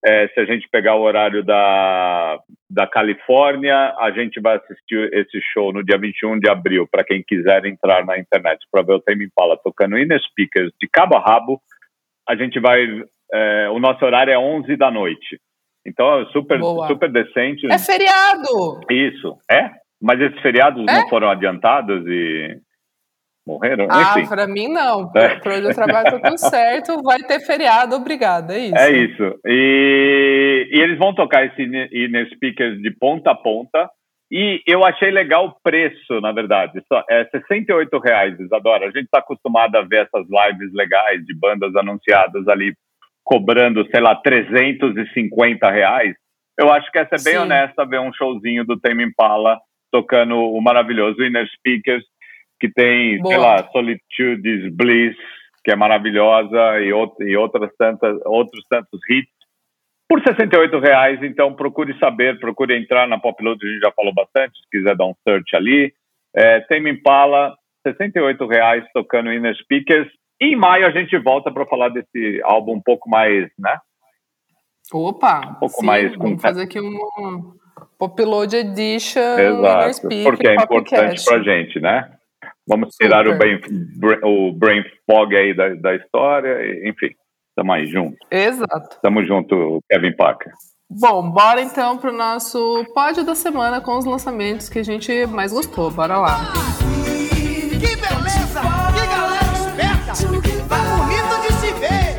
é, 0.05 0.28
se 0.28 0.40
a 0.40 0.44
gente 0.44 0.68
pegar 0.68 0.96
o 0.96 1.02
horário 1.02 1.44
da, 1.44 2.38
da 2.68 2.87
Califórnia, 2.87 3.94
a 3.98 4.11
gente 4.11 4.40
vai 4.40 4.57
assistir 4.57 5.12
esse 5.14 5.40
show 5.52 5.72
no 5.72 5.85
dia 5.85 5.96
21 5.96 6.40
de 6.40 6.50
abril, 6.50 6.88
para 6.90 7.05
quem 7.05 7.22
quiser 7.22 7.64
entrar 7.66 8.05
na 8.05 8.18
internet 8.18 8.59
para 8.70 8.83
ver 8.83 8.94
o 8.94 9.00
Tame 9.00 9.26
Impala 9.26 9.57
tocando 9.62 9.96
Inner 9.96 10.20
Speakers 10.20 10.72
de 10.81 10.88
cabo 10.88 11.16
a 11.16 11.20
rabo. 11.20 11.61
A 12.28 12.35
gente 12.35 12.59
vai. 12.59 12.85
É, 13.33 13.68
o 13.70 13.78
nosso 13.78 14.05
horário 14.05 14.33
é 14.33 14.38
11 14.38 14.76
da 14.76 14.90
noite. 14.90 15.40
Então 15.87 16.20
é 16.20 16.26
super, 16.26 16.61
super 16.88 17.11
decente. 17.11 17.66
É 17.70 17.78
feriado! 17.78 18.81
Isso, 18.90 19.38
é? 19.50 19.70
Mas 20.00 20.20
esses 20.20 20.40
feriados 20.40 20.85
é? 20.88 20.92
não 20.92 21.09
foram 21.09 21.31
adiantados 21.31 22.05
e. 22.07 22.61
Morreram? 23.46 23.88
Ah, 23.90 24.14
para 24.28 24.46
mim 24.46 24.68
não. 24.68 25.11
É. 25.16 25.37
Para 25.40 25.57
onde 25.57 25.66
eu 25.66 25.74
trabalho 25.74 26.20
tá 26.20 26.31
tudo 26.31 26.38
certo. 26.38 27.02
Vai 27.02 27.18
ter 27.20 27.40
feriado, 27.40 27.96
obrigada. 27.96 28.55
É 28.55 28.66
isso. 28.66 28.76
É 28.76 28.90
isso. 28.92 29.40
E, 29.46 30.68
e 30.72 30.81
eles 30.81 30.98
vão 30.98 31.14
tocar 31.14 31.44
esse 31.44 31.62
Inner 31.62 32.28
Speakers 32.35 32.81
de 32.81 32.90
ponta 32.90 33.33
a 33.33 33.35
ponta. 33.35 33.90
E 34.31 34.62
eu 34.66 34.83
achei 34.85 35.11
legal 35.11 35.46
o 35.46 35.57
preço, 35.62 36.20
na 36.22 36.33
verdade. 36.33 36.83
Só, 36.88 37.05
é 37.11 37.24
68 37.26 37.98
reais, 37.98 38.40
Isadora. 38.40 38.87
A 38.87 38.90
gente 38.90 39.05
está 39.05 39.18
acostumado 39.18 39.76
a 39.76 39.83
ver 39.83 40.07
essas 40.07 40.26
lives 40.26 40.72
legais 40.72 41.22
de 41.26 41.38
bandas 41.38 41.74
anunciadas 41.76 42.48
ali 42.48 42.72
cobrando, 43.22 43.87
sei 43.90 44.00
lá, 44.00 44.14
350 44.16 45.70
reais. 45.70 46.14
Eu 46.59 46.72
acho 46.72 46.90
que 46.90 46.98
essa 46.98 47.16
é 47.16 47.22
bem 47.22 47.35
Sim. 47.35 47.38
honesta 47.40 47.85
ver 47.85 48.00
um 48.00 48.12
showzinho 48.12 48.64
do 48.64 48.78
Tame 48.78 49.05
Impala 49.05 49.59
tocando 49.90 50.37
o 50.37 50.61
maravilhoso 50.61 51.22
Inner 51.22 51.46
Speakers 51.59 52.05
que 52.62 52.72
tem, 52.72 53.18
Boa. 53.18 53.35
sei 53.35 53.42
lá, 53.42 53.68
Solitudes, 53.72 54.72
Bliss, 54.72 55.16
que 55.64 55.72
é 55.72 55.77
maravilhosa, 55.77 56.81
e, 56.81 56.92
e 57.27 57.37
outras 57.37 57.70
tantas, 57.77 58.20
outros 58.25 58.64
tantos 58.70 59.01
hits, 59.11 59.33
por 60.09 60.22
68 60.22 60.79
reais. 60.79 61.20
Então, 61.25 61.55
procure 61.55 61.98
saber, 61.98 62.38
procure 62.38 62.79
entrar 62.79 63.09
na 63.09 63.18
Popload, 63.18 63.59
a 63.66 63.68
gente 63.68 63.81
já 63.81 63.90
falou 63.90 64.14
bastante, 64.14 64.57
se 64.61 64.70
quiser 64.70 64.96
dar 64.96 65.07
um 65.07 65.14
search 65.27 65.57
ali. 65.57 65.92
É, 66.37 66.61
tem 66.61 66.88
Impala, 66.88 67.53
68 67.85 68.46
reais, 68.46 68.85
tocando 68.94 69.33
Inner 69.33 69.57
Speakers. 69.57 70.09
E 70.40 70.53
em 70.53 70.57
maio 70.57 70.87
a 70.87 70.90
gente 70.90 71.18
volta 71.18 71.51
para 71.51 71.66
falar 71.66 71.88
desse 71.88 72.40
álbum 72.44 72.75
um 72.75 72.81
pouco 72.81 73.11
mais, 73.11 73.51
né? 73.59 73.77
Opa! 74.92 75.40
Um 75.48 75.55
pouco 75.55 75.81
sim, 75.81 75.87
mais. 75.87 76.14
Com... 76.14 76.22
Vamos 76.22 76.42
fazer 76.42 76.62
aqui 76.62 76.81
um 76.81 77.55
Popload 77.98 78.55
Edition 78.55 79.38
Exato, 79.38 79.94
Speaker, 79.94 80.25
porque 80.25 80.46
é 80.46 80.55
importante 80.55 81.25
para 81.25 81.42
gente, 81.42 81.81
né? 81.81 82.18
Vamos 82.68 82.94
tirar 82.94 83.27
o 83.27 83.37
brain, 83.37 83.61
o 84.22 84.53
brain 84.53 84.83
fog 85.05 85.37
aí 85.37 85.55
da, 85.55 85.70
da 85.75 85.96
história, 85.96 86.88
enfim, 86.88 87.11
estamos 87.48 87.75
aí 87.75 87.87
juntos. 87.87 88.18
Exato. 88.31 88.94
Estamos 88.94 89.27
junto, 89.27 89.81
Kevin 89.90 90.14
Packer. 90.16 90.53
Bom, 90.88 91.31
bora 91.31 91.61
então 91.61 91.96
pro 91.98 92.12
nosso 92.12 92.85
pódio 92.94 93.25
da 93.25 93.35
semana 93.35 93.81
com 93.81 93.96
os 93.96 94.05
lançamentos 94.05 94.68
que 94.68 94.79
a 94.79 94.85
gente 94.85 95.27
mais 95.27 95.53
gostou. 95.53 95.90
Bora 95.90 96.18
lá. 96.18 96.53
Que 97.81 97.96
beleza! 97.96 98.61
Que 98.92 99.07
galera 99.07 99.53
esperta! 99.55 100.12
Tá 100.68 100.77
bonito 100.96 101.40
de 101.42 101.53
se 101.55 101.72
ver! 101.81 102.12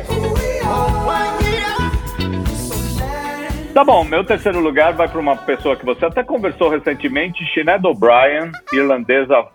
Tá 3.72 3.82
bom, 3.82 4.04
meu 4.04 4.22
terceiro 4.22 4.60
lugar 4.60 4.92
vai 4.92 5.08
para 5.08 5.18
uma 5.18 5.36
pessoa 5.36 5.74
que 5.74 5.84
você 5.84 6.04
até 6.04 6.22
conversou 6.22 6.68
recentemente, 6.68 7.44
Sinead 7.52 7.84
O'Brien, 7.84 8.52
irlandesa 8.72 9.48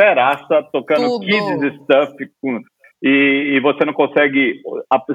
feraça, 0.00 0.62
tocando 0.72 1.06
Tudo. 1.06 1.26
kids 1.26 1.82
stuff, 1.82 2.14
com, 2.40 2.60
e, 3.02 3.54
e, 3.56 3.60
você 3.60 3.84
não 3.84 3.92
consegue 3.92 4.60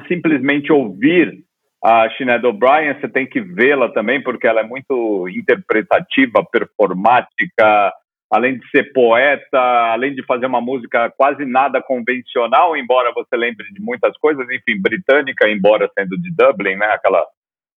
simplesmente 0.06 0.72
ouvir 0.72 1.44
a 1.82 2.08
Sinead 2.16 2.44
O'Brien, 2.46 2.94
você 2.94 3.08
tem 3.08 3.26
que 3.26 3.40
vê-la 3.40 3.88
também, 3.92 4.22
porque 4.22 4.46
ela 4.46 4.60
é 4.60 4.64
muito 4.64 5.28
interpretativa, 5.28 6.44
performática, 6.50 7.92
além 8.30 8.58
de 8.58 8.68
ser 8.70 8.92
poeta, 8.92 9.58
além 9.92 10.14
de 10.14 10.24
fazer 10.24 10.46
uma 10.46 10.60
música 10.60 11.12
quase 11.16 11.44
nada 11.44 11.80
convencional, 11.80 12.76
embora 12.76 13.12
você 13.12 13.36
lembre 13.36 13.66
de 13.72 13.80
muitas 13.80 14.16
coisas, 14.18 14.44
enfim, 14.50 14.80
britânica, 14.80 15.48
embora 15.48 15.90
sendo 15.96 16.20
de 16.20 16.34
Dublin, 16.34 16.76
né, 16.76 16.86
aquela 16.86 17.24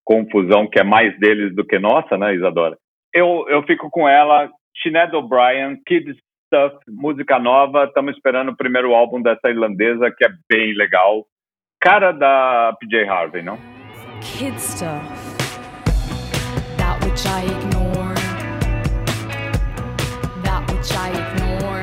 confusão 0.04 0.68
que 0.68 0.80
é 0.80 0.84
mais 0.84 1.18
deles 1.20 1.56
do 1.56 1.64
que 1.64 1.78
nossa, 1.78 2.18
né, 2.18 2.34
Isadora? 2.34 2.78
Eu, 3.14 3.46
eu 3.48 3.62
fico 3.64 3.90
com 3.92 4.10
ela, 4.10 4.50
Sinead 4.82 5.16
O'Brien, 5.16 5.80
Kids 5.86 6.18
Stuff, 6.50 6.78
música 6.88 7.38
nova. 7.38 7.84
Estamos 7.86 8.16
esperando 8.16 8.50
o 8.50 8.58
primeiro 8.58 8.96
álbum 8.96 9.22
dessa 9.22 9.50
irlandesa, 9.50 10.10
que 10.10 10.26
é 10.26 10.30
bem 10.50 10.74
legal. 10.76 11.28
Cara 11.80 12.12
da 12.12 12.76
PJ 12.80 13.08
Harvey, 13.08 13.44
não? 13.44 13.56
Kid 14.20 14.60
Stuff. 14.60 14.90
That 16.78 17.06
which 17.06 17.28
I 17.28 17.46
ignore. 17.46 18.16
That 20.44 20.74
which 20.74 20.92
I 20.92 21.12
ignore. 21.12 21.82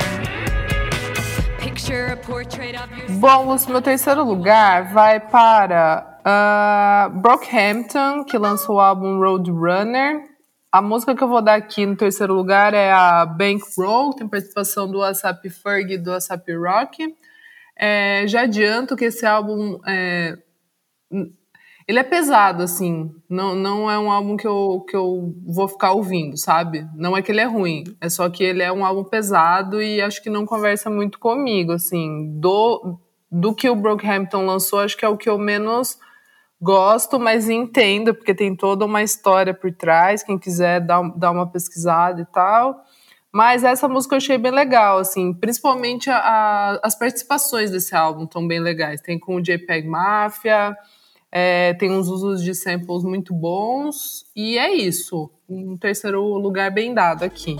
Picture 1.59 2.11
a 2.11 2.17
portrait 2.17 2.75
of 2.75 2.93
your... 2.93 3.21
Bom, 3.21 3.55
o 3.55 3.71
meu 3.71 3.81
terceiro 3.81 4.25
lugar 4.25 4.91
vai 4.91 5.21
para 5.21 6.19
uh, 6.25 7.21
Brockhampton, 7.21 8.25
que 8.25 8.37
lançou 8.37 8.75
o 8.75 8.79
álbum 8.81 9.17
Roadrunner. 9.17 10.36
A 10.71 10.81
música 10.81 11.15
que 11.15 11.23
eu 11.23 11.29
vou 11.29 11.41
dar 11.41 11.55
aqui 11.55 11.85
no 11.85 11.95
terceiro 11.95 12.33
lugar 12.33 12.73
é 12.73 12.91
a 12.91 13.25
Bankroll, 13.25 14.13
tem 14.13 14.27
participação 14.27 14.89
do 14.89 15.01
ASAP 15.01 15.49
Ferg 15.49 15.93
e 15.93 15.97
do 15.97 16.11
ASAP 16.11 16.53
Rock. 16.53 17.15
É, 17.75 18.27
já 18.27 18.41
adianto 18.41 18.95
que 18.95 19.05
esse 19.05 19.25
álbum 19.25 19.79
é, 19.87 20.37
ele 21.87 21.99
é 21.99 22.03
pesado, 22.03 22.63
assim. 22.63 23.15
Não, 23.29 23.55
não 23.55 23.89
é 23.89 23.97
um 23.97 24.11
álbum 24.11 24.35
que 24.35 24.45
eu, 24.45 24.85
que 24.87 24.95
eu 24.95 25.33
vou 25.45 25.69
ficar 25.69 25.93
ouvindo, 25.93 26.37
sabe? 26.37 26.85
Não 26.93 27.15
é 27.15 27.21
que 27.21 27.31
ele 27.31 27.39
é 27.39 27.45
ruim, 27.45 27.85
é 28.01 28.09
só 28.09 28.29
que 28.29 28.43
ele 28.43 28.61
é 28.61 28.71
um 28.71 28.85
álbum 28.85 29.05
pesado 29.05 29.81
e 29.81 30.01
acho 30.01 30.21
que 30.21 30.29
não 30.29 30.45
conversa 30.45 30.89
muito 30.89 31.17
comigo, 31.17 31.71
assim. 31.71 32.37
Do, 32.39 32.99
do 33.31 33.55
que 33.55 33.69
o 33.69 33.75
Brockhampton 33.75 34.45
lançou, 34.45 34.79
acho 34.79 34.97
que 34.97 35.05
é 35.05 35.09
o 35.09 35.17
que 35.17 35.29
eu 35.29 35.37
menos 35.37 35.97
Gosto, 36.59 37.19
mas 37.19 37.49
entendo, 37.49 38.15
porque 38.15 38.33
tem 38.33 38.55
toda 38.55 38.83
uma 38.83 39.03
história 39.03 39.53
por 39.53 39.71
trás, 39.71 40.23
quem 40.23 40.39
quiser 40.39 40.81
dar, 40.81 41.03
dar 41.15 41.31
uma 41.31 41.49
pesquisada 41.49 42.21
e 42.21 42.25
tal. 42.25 42.83
Mas 43.31 43.63
essa 43.63 43.87
música 43.87 44.15
eu 44.15 44.17
achei 44.17 44.37
bem 44.37 44.51
legal, 44.51 44.97
assim, 44.97 45.33
principalmente 45.33 46.09
a, 46.09 46.17
a, 46.17 46.79
as 46.81 46.97
participações 46.97 47.69
desse 47.69 47.95
álbum 47.95 48.23
estão 48.23 48.47
bem 48.47 48.59
legais. 48.59 49.01
Tem 49.01 49.19
com 49.19 49.35
o 49.35 49.41
JPEG 49.41 49.87
Mafia, 49.87 50.75
é, 51.31 51.73
tem 51.75 51.91
uns 51.91 52.07
usos 52.07 52.41
de 52.41 52.55
samples 52.55 53.03
muito 53.03 53.35
bons, 53.35 54.25
e 54.35 54.57
é 54.57 54.73
isso. 54.73 55.29
Um 55.47 55.77
terceiro 55.77 56.23
lugar 56.23 56.71
bem 56.71 56.93
dado 56.93 57.23
aqui. 57.23 57.55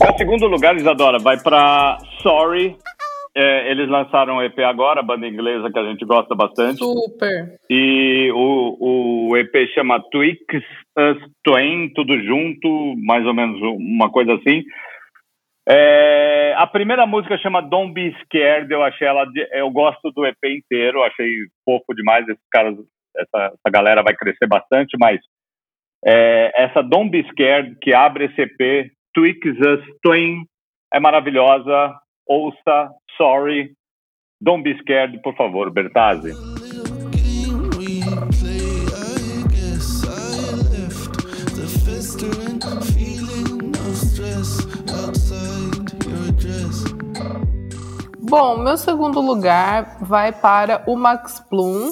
O 0.00 0.16
segundo 0.16 0.46
lugar, 0.46 0.76
Isadora, 0.76 1.18
vai 1.18 1.38
para 1.40 1.98
Sorry. 2.22 2.76
É, 3.36 3.70
eles 3.70 3.88
lançaram 3.88 4.36
um 4.36 4.42
EP 4.42 4.58
agora, 4.60 5.02
banda 5.02 5.26
inglesa 5.26 5.70
que 5.70 5.78
a 5.78 5.84
gente 5.84 6.04
gosta 6.04 6.34
bastante. 6.34 6.78
Super. 6.78 7.58
E 7.70 8.30
o, 8.34 9.28
o 9.30 9.36
EP 9.36 9.54
chama 9.74 10.02
Tweaks 10.10 10.64
Us 10.98 11.18
Twain, 11.44 11.92
tudo 11.94 12.18
junto, 12.20 12.96
mais 13.04 13.24
ou 13.26 13.34
menos 13.34 13.60
uma 13.60 14.10
coisa 14.10 14.34
assim. 14.34 14.64
É, 15.68 16.54
a 16.56 16.66
primeira 16.66 17.06
música 17.06 17.38
chama 17.38 17.60
Don't 17.60 17.92
Be 17.92 18.16
Scared, 18.22 18.72
eu 18.72 18.82
achei 18.82 19.06
ela, 19.06 19.24
eu 19.52 19.70
gosto 19.70 20.10
do 20.12 20.26
EP 20.26 20.42
inteiro, 20.44 21.02
achei 21.02 21.28
fofo 21.64 21.94
demais, 21.94 22.26
esses 22.26 22.48
caras, 22.50 22.74
essa, 23.16 23.52
essa 23.52 23.70
galera 23.70 24.02
vai 24.02 24.16
crescer 24.16 24.46
bastante, 24.46 24.96
mas 24.98 25.20
é, 26.04 26.52
essa 26.64 26.82
Don't 26.82 27.10
Be 27.10 27.26
Scared, 27.30 27.76
que 27.80 27.92
abre 27.92 28.26
esse 28.26 28.42
EP, 28.42 28.90
Tweaks 29.14 29.58
Us 29.58 29.84
Twain, 30.02 30.44
é 30.92 31.00
maravilhosa, 31.00 31.94
ouça, 32.26 32.90
sorry, 33.16 33.72
Don't 34.40 34.62
Be 34.62 34.78
Scared, 34.78 35.20
por 35.22 35.34
favor, 35.36 35.70
Bertazzi. 35.70 36.32
Bom, 48.30 48.58
meu 48.58 48.76
segundo 48.76 49.20
lugar 49.20 49.98
vai 50.02 50.32
para 50.32 50.84
o 50.86 50.94
Max 50.94 51.40
Plum, 51.48 51.90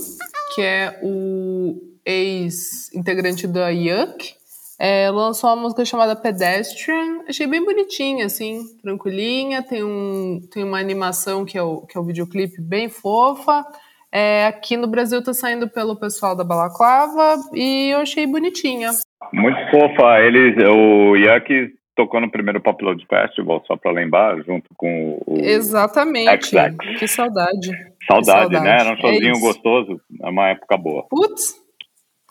que 0.55 0.61
é 0.61 1.01
o 1.03 1.96
ex-integrante 2.07 3.47
da 3.49 3.69
Yuck. 3.69 4.35
É, 4.79 5.11
lançou 5.11 5.51
uma 5.51 5.63
música 5.63 5.85
chamada 5.85 6.15
Pedestrian. 6.15 7.23
Achei 7.29 7.47
bem 7.47 7.65
bonitinha, 7.65 8.27
assim, 8.27 8.63
tranquilinha. 8.83 9.63
Tem, 9.63 9.83
um, 9.83 10.41
tem 10.53 10.63
uma 10.63 10.79
animação 10.79 11.45
que 11.45 11.59
é 11.59 11.63
o, 11.63 11.81
que 11.81 11.97
é 11.97 12.01
o 12.01 12.05
videoclipe 12.05 12.61
bem 12.61 12.89
fofa. 12.89 13.65
É, 14.13 14.47
aqui 14.47 14.77
no 14.77 14.87
Brasil 14.87 15.23
tá 15.23 15.35
saindo 15.35 15.69
pelo 15.69 15.97
pessoal 15.97 16.37
da 16.37 16.45
Balaclava 16.45 17.37
e 17.53 17.91
eu 17.93 17.99
achei 17.99 18.27
bonitinha. 18.27 18.91
Muito 19.33 19.59
fofa. 19.71 20.21
Eles, 20.21 20.57
o 20.63 21.17
Yuck 21.17 21.75
tocou 21.97 22.21
no 22.21 22.31
primeiro 22.31 22.61
Pop 22.61 22.83
Load 22.85 23.05
Festival, 23.09 23.65
só 23.67 23.77
para 23.77 23.91
lembrar, 23.91 24.37
junto 24.45 24.69
com 24.77 25.19
o. 25.27 25.39
Exatamente. 25.39 26.47
XX. 26.47 26.99
Que 26.99 27.09
saudade. 27.09 27.69
Saudade, 28.07 28.49
que 28.49 28.55
saudade. 28.55 28.65
né? 28.65 28.81
Era 28.81 28.93
um 28.93 28.97
showzinho 28.97 29.37
é 29.37 29.41
gostoso, 29.41 30.01
é 30.23 30.29
uma 30.29 30.49
época 30.51 30.77
boa. 30.77 31.07
Putz! 31.09 31.66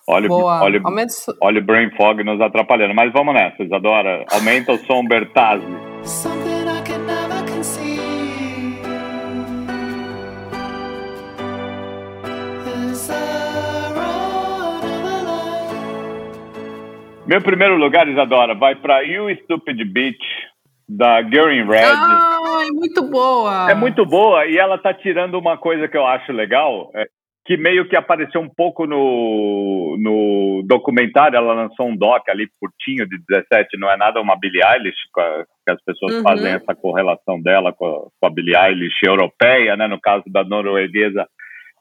Olha, 0.08 0.32
olha, 0.32 0.82
olha 1.42 1.60
o 1.60 1.64
Brain 1.64 1.90
Fog 1.98 2.24
nos 2.24 2.40
atrapalhando. 2.40 2.94
Mas 2.94 3.12
vamos 3.12 3.34
nessa, 3.34 3.64
Isadora. 3.64 4.24
Aumenta 4.32 4.74
o 4.74 4.78
som, 4.78 5.04
Bertazzi. 5.04 5.66
Meu 17.26 17.42
primeiro 17.42 17.76
lugar, 17.76 18.08
Isadora, 18.08 18.54
vai 18.54 18.76
para 18.76 19.02
You 19.02 19.36
Stupid 19.44 19.84
Bitch, 19.92 20.24
da 20.88 21.24
Girl 21.24 21.52
in 21.52 21.66
Red. 21.66 21.82
Ai, 21.84 22.70
muito 22.72 23.10
boa! 23.10 23.72
É 23.72 23.74
muito 23.74 24.06
boa 24.06 24.46
e 24.46 24.56
ela 24.58 24.78
tá 24.78 24.94
tirando 24.94 25.34
uma 25.34 25.58
coisa 25.58 25.88
que 25.88 25.98
eu 25.98 26.06
acho 26.06 26.32
legal, 26.32 26.92
é, 26.94 27.08
que 27.46 27.56
meio 27.58 27.88
que 27.88 27.96
apareceu 27.96 28.42
um 28.42 28.50
pouco 28.50 28.88
no, 28.88 29.96
no 30.00 30.64
documentário. 30.66 31.38
Ela 31.38 31.54
lançou 31.54 31.88
um 31.88 31.96
doc 31.96 32.28
ali 32.28 32.50
curtinho 32.60 33.08
de 33.08 33.20
17, 33.30 33.78
não 33.78 33.90
é 33.90 33.96
nada 33.96 34.20
uma 34.20 34.36
Billie 34.36 34.64
Eilish, 34.64 34.98
que 35.14 35.72
as 35.72 35.82
pessoas 35.84 36.16
uhum. 36.16 36.24
fazem 36.24 36.52
essa 36.52 36.74
correlação 36.76 37.40
dela 37.40 37.72
com 37.72 37.86
a, 37.86 38.00
com 38.20 38.28
a 38.28 38.30
Billie 38.32 38.56
Eilish 38.56 38.98
europeia, 39.06 39.78
né, 39.78 39.88
no 39.88 40.02
caso 40.02 40.24
da 40.28 40.44
norueguesa 40.44 41.28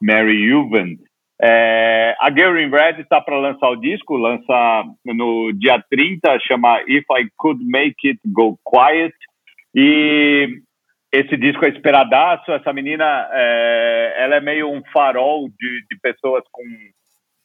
Mary 0.01 0.47
Juven. 0.47 0.97
É, 1.41 2.15
a 2.21 2.29
Girl 2.29 2.57
in 2.57 2.69
Red 2.69 3.01
está 3.01 3.19
para 3.19 3.37
lançar 3.37 3.69
o 3.69 3.75
disco, 3.75 4.15
lança 4.15 4.83
no 5.03 5.51
dia 5.53 5.83
30, 5.89 6.39
chama 6.41 6.81
If 6.87 7.05
I 7.11 7.27
Could 7.35 7.63
Make 7.65 8.07
It 8.07 8.19
Go 8.27 8.57
Quiet. 8.63 9.15
E 9.75 10.61
esse 11.19 11.37
disco 11.37 11.65
é 11.65 11.69
esperadaço. 11.69 12.51
Essa 12.51 12.73
menina, 12.73 13.29
é, 13.31 14.15
ela 14.17 14.35
é 14.35 14.41
meio 14.41 14.71
um 14.71 14.81
farol 14.93 15.49
de, 15.49 15.85
de 15.89 15.99
pessoas 16.01 16.43
com, 16.51 16.63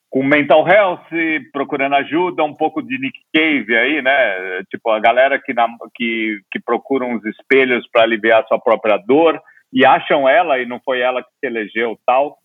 com 0.09 0.23
mental 0.23 0.67
health, 0.67 1.07
procurando 1.53 1.95
ajuda, 1.97 2.45
um 2.45 2.55
pouco 2.55 2.83
de 2.83 2.99
Nick 2.99 3.19
Cave 3.35 3.77
aí, 3.77 4.03
né? 4.03 4.63
Tipo, 4.71 4.91
a 4.91 5.01
galera 5.01 5.41
que, 5.41 5.53
na, 5.53 5.69
que, 5.95 6.41
que 6.51 6.61
procura 6.61 7.05
uns 7.05 7.25
espelhos 7.25 7.89
para 7.91 8.03
aliviar 8.03 8.47
sua 8.47 8.59
própria 8.59 8.97
dor 8.97 9.41
e 9.73 9.85
acham 9.85 10.29
ela, 10.29 10.59
e 10.59 10.67
não 10.67 10.81
foi 10.85 11.01
ela 11.01 11.23
que 11.23 11.31
se 11.41 11.47
elegeu 11.47 11.99
tal 12.05 12.41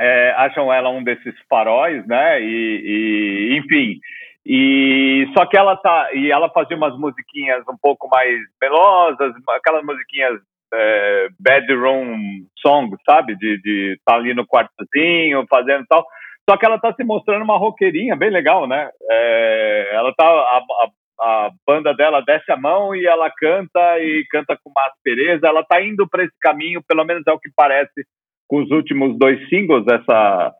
é, 0.00 0.30
acham 0.38 0.72
ela 0.72 0.88
um 0.88 1.04
desses 1.04 1.34
faróis, 1.48 2.06
né? 2.06 2.40
E, 2.40 3.50
e, 3.52 3.58
enfim, 3.58 4.00
e 4.44 5.28
só 5.36 5.44
que 5.46 5.56
ela 5.56 5.76
tá 5.76 6.10
e 6.14 6.30
ela 6.30 6.48
fazia 6.50 6.76
umas 6.76 6.96
musiquinhas 6.98 7.62
um 7.68 7.76
pouco 7.80 8.08
mais 8.08 8.40
melosas, 8.60 9.34
aquelas 9.48 9.84
musiquinhas 9.84 10.40
é, 10.72 11.28
bedroom 11.38 12.46
song, 12.58 12.96
sabe? 13.04 13.36
De 13.36 13.60
de 13.60 14.00
tá 14.04 14.14
ali 14.14 14.32
no 14.34 14.46
quartozinho 14.46 15.46
fazendo 15.48 15.84
tal. 15.88 16.06
Só 16.48 16.56
que 16.56 16.64
ela 16.64 16.78
tá 16.78 16.92
se 16.94 17.04
mostrando 17.04 17.42
uma 17.42 17.58
roqueirinha 17.58 18.16
bem 18.16 18.30
legal, 18.30 18.66
né? 18.66 18.90
É, 19.10 19.90
ela 19.92 20.12
tá 20.14 20.24
a, 20.24 20.58
a, 20.58 20.90
a, 21.20 21.50
banda 21.66 21.94
dela 21.94 22.22
desce 22.22 22.50
a 22.50 22.56
mão 22.56 22.94
e 22.94 23.06
ela 23.06 23.30
canta 23.30 24.00
e 24.00 24.24
canta 24.30 24.56
com 24.62 24.70
uma 24.70 24.86
aspereza. 24.86 25.46
Ela 25.46 25.62
tá 25.62 25.82
indo 25.82 26.08
para 26.08 26.24
esse 26.24 26.34
caminho, 26.40 26.82
pelo 26.82 27.04
menos 27.04 27.22
é 27.26 27.32
o 27.32 27.38
que 27.38 27.50
parece 27.54 28.04
com 28.48 28.62
os 28.62 28.70
últimos 28.72 29.16
dois 29.16 29.48
singles, 29.48 29.86
essa 29.86 30.52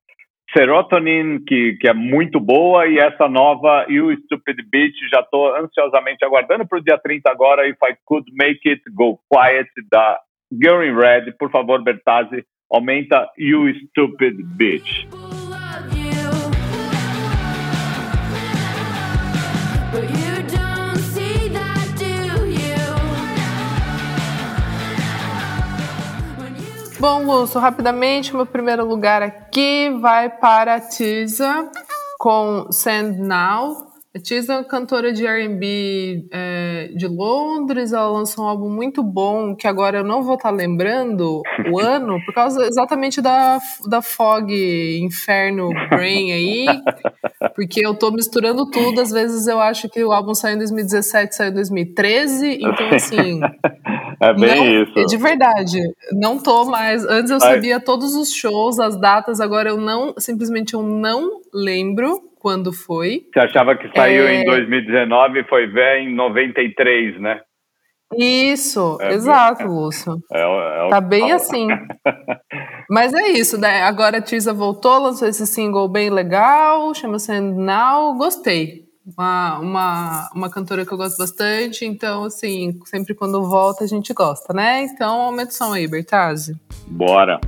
Serotonin, 0.53 1.45
que, 1.47 1.77
que 1.81 1.89
é 1.89 1.95
muito 1.95 2.41
boa, 2.41 2.87
e 2.87 2.99
essa 2.99 3.29
nova 3.29 3.87
You 3.89 4.13
Stupid 4.25 4.59
Bitch, 4.71 4.97
já 5.13 5.21
estou 5.21 5.55
ansiosamente 5.55 6.25
aguardando 6.25 6.67
para 6.67 6.79
o 6.79 6.83
dia 6.83 6.99
30 6.99 7.31
agora, 7.31 7.69
If 7.69 7.77
I 7.83 7.95
Could 8.05 8.31
Make 8.33 8.69
It 8.69 8.83
Go 8.93 9.21
Quiet, 9.29 9.69
da 9.91 10.19
in 10.53 10.95
Red. 10.95 11.33
Por 11.39 11.51
favor, 11.51 11.83
Bertazzi, 11.83 12.45
aumenta 12.71 13.29
You 13.39 13.73
Stupid 13.91 14.43
Bitch. 14.57 15.07
Bom, 27.01 27.25
Lúcio, 27.25 27.59
rapidamente, 27.59 28.37
meu 28.37 28.45
primeiro 28.45 28.85
lugar 28.85 29.23
aqui 29.23 29.89
vai 30.03 30.29
para 30.29 30.79
Tisa 30.79 31.71
com 32.19 32.71
Send 32.71 33.19
Now. 33.19 33.90
A 34.13 34.19
Tisa 34.19 34.55
é 34.55 34.57
uma 34.57 34.65
cantora 34.65 35.13
de 35.13 35.25
R&B 35.25 36.27
é, 36.33 36.91
de 36.97 37.07
Londres, 37.07 37.93
ela 37.93 38.09
lançou 38.09 38.45
um 38.45 38.49
álbum 38.49 38.69
muito 38.69 39.05
bom, 39.05 39.55
que 39.55 39.69
agora 39.69 39.99
eu 39.99 40.05
não 40.05 40.21
vou 40.21 40.35
estar 40.35 40.51
tá 40.51 40.55
lembrando 40.55 41.43
o 41.71 41.79
ano, 41.79 42.19
por 42.25 42.35
causa 42.35 42.67
exatamente 42.67 43.21
da, 43.21 43.61
da 43.87 44.03
Fog 44.03 44.53
Inferno 45.01 45.71
Brain 45.89 46.33
aí, 46.33 46.67
porque 47.55 47.87
eu 47.87 47.95
tô 47.95 48.11
misturando 48.11 48.69
tudo, 48.69 49.01
às 49.01 49.13
vezes 49.13 49.47
eu 49.47 49.61
acho 49.61 49.89
que 49.89 50.03
o 50.03 50.11
álbum 50.11 50.35
saiu 50.35 50.57
em 50.57 50.59
2017, 50.59 51.37
saiu 51.37 51.51
em 51.53 51.55
2013, 51.55 52.59
então 52.61 52.89
assim... 52.93 53.41
É 54.23 54.35
bem 54.35 54.55
não, 54.55 54.83
isso. 54.83 55.07
De 55.07 55.17
verdade, 55.17 55.81
não 56.13 56.39
tô 56.39 56.67
mais. 56.67 57.07
Antes 57.07 57.31
eu 57.31 57.41
sabia 57.41 57.81
todos 57.81 58.15
os 58.15 58.31
shows, 58.31 58.79
as 58.79 59.01
datas, 59.01 59.41
agora 59.41 59.71
eu 59.71 59.79
não, 59.79 60.13
simplesmente 60.19 60.75
eu 60.75 60.83
não 60.83 61.41
lembro 61.55 62.30
quando 62.41 62.73
foi. 62.73 63.27
Você 63.33 63.39
achava 63.39 63.77
que 63.77 63.89
saiu 63.95 64.27
é... 64.27 64.41
em 64.41 64.45
2019 64.45 65.41
e 65.41 65.45
foi 65.45 65.67
ver 65.67 66.01
em 66.01 66.15
93, 66.15 67.21
né? 67.21 67.41
Isso, 68.17 68.99
é, 69.01 69.13
exato, 69.13 69.69
Lúcio. 69.69 70.21
É, 70.33 70.41
é, 70.41 70.89
tá 70.89 71.01
bem 71.01 71.31
assim. 71.31 71.69
Mas 72.91 73.15
é 73.15 73.29
isso, 73.29 73.57
né? 73.57 73.83
Agora 73.83 74.19
a 74.19 74.21
Tisa 74.21 74.53
voltou, 74.53 74.99
lançou 74.99 75.29
esse 75.29 75.47
single 75.47 75.89
bem 75.89 76.11
legal, 76.11 76.93
chama-se 76.93 77.41
Now, 77.41 78.17
gostei 78.17 78.91
uma, 79.07 79.59
uma, 79.59 80.31
uma 80.35 80.51
cantora 80.51 80.85
que 80.85 80.93
eu 80.93 80.99
gosto 80.99 81.17
bastante, 81.19 81.85
então, 81.85 82.25
assim, 82.25 82.79
sempre 82.85 83.15
quando 83.15 83.49
volta 83.49 83.85
a 83.85 83.87
gente 83.87 84.13
gosta, 84.13 84.53
né? 84.53 84.83
Então, 84.83 85.23
aumenta 85.23 85.51
o 85.51 85.55
som 85.55 85.73
aí, 85.73 85.87
Bertazzi. 85.87 86.55
Bora! 86.89 87.41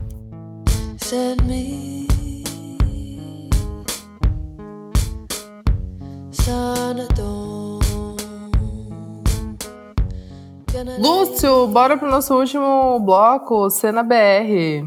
Lúcio, 10.98 11.68
bora 11.68 11.96
pro 11.96 12.10
nosso 12.10 12.36
último 12.36 12.98
bloco, 13.00 13.70
Cena 13.70 14.02
BR. 14.02 14.82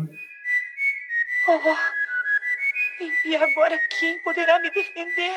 Oh, 1.47 1.59
e 3.25 3.35
agora 3.35 3.79
quem 3.97 4.19
poderá 4.19 4.59
me 4.59 4.69
defender? 4.69 5.31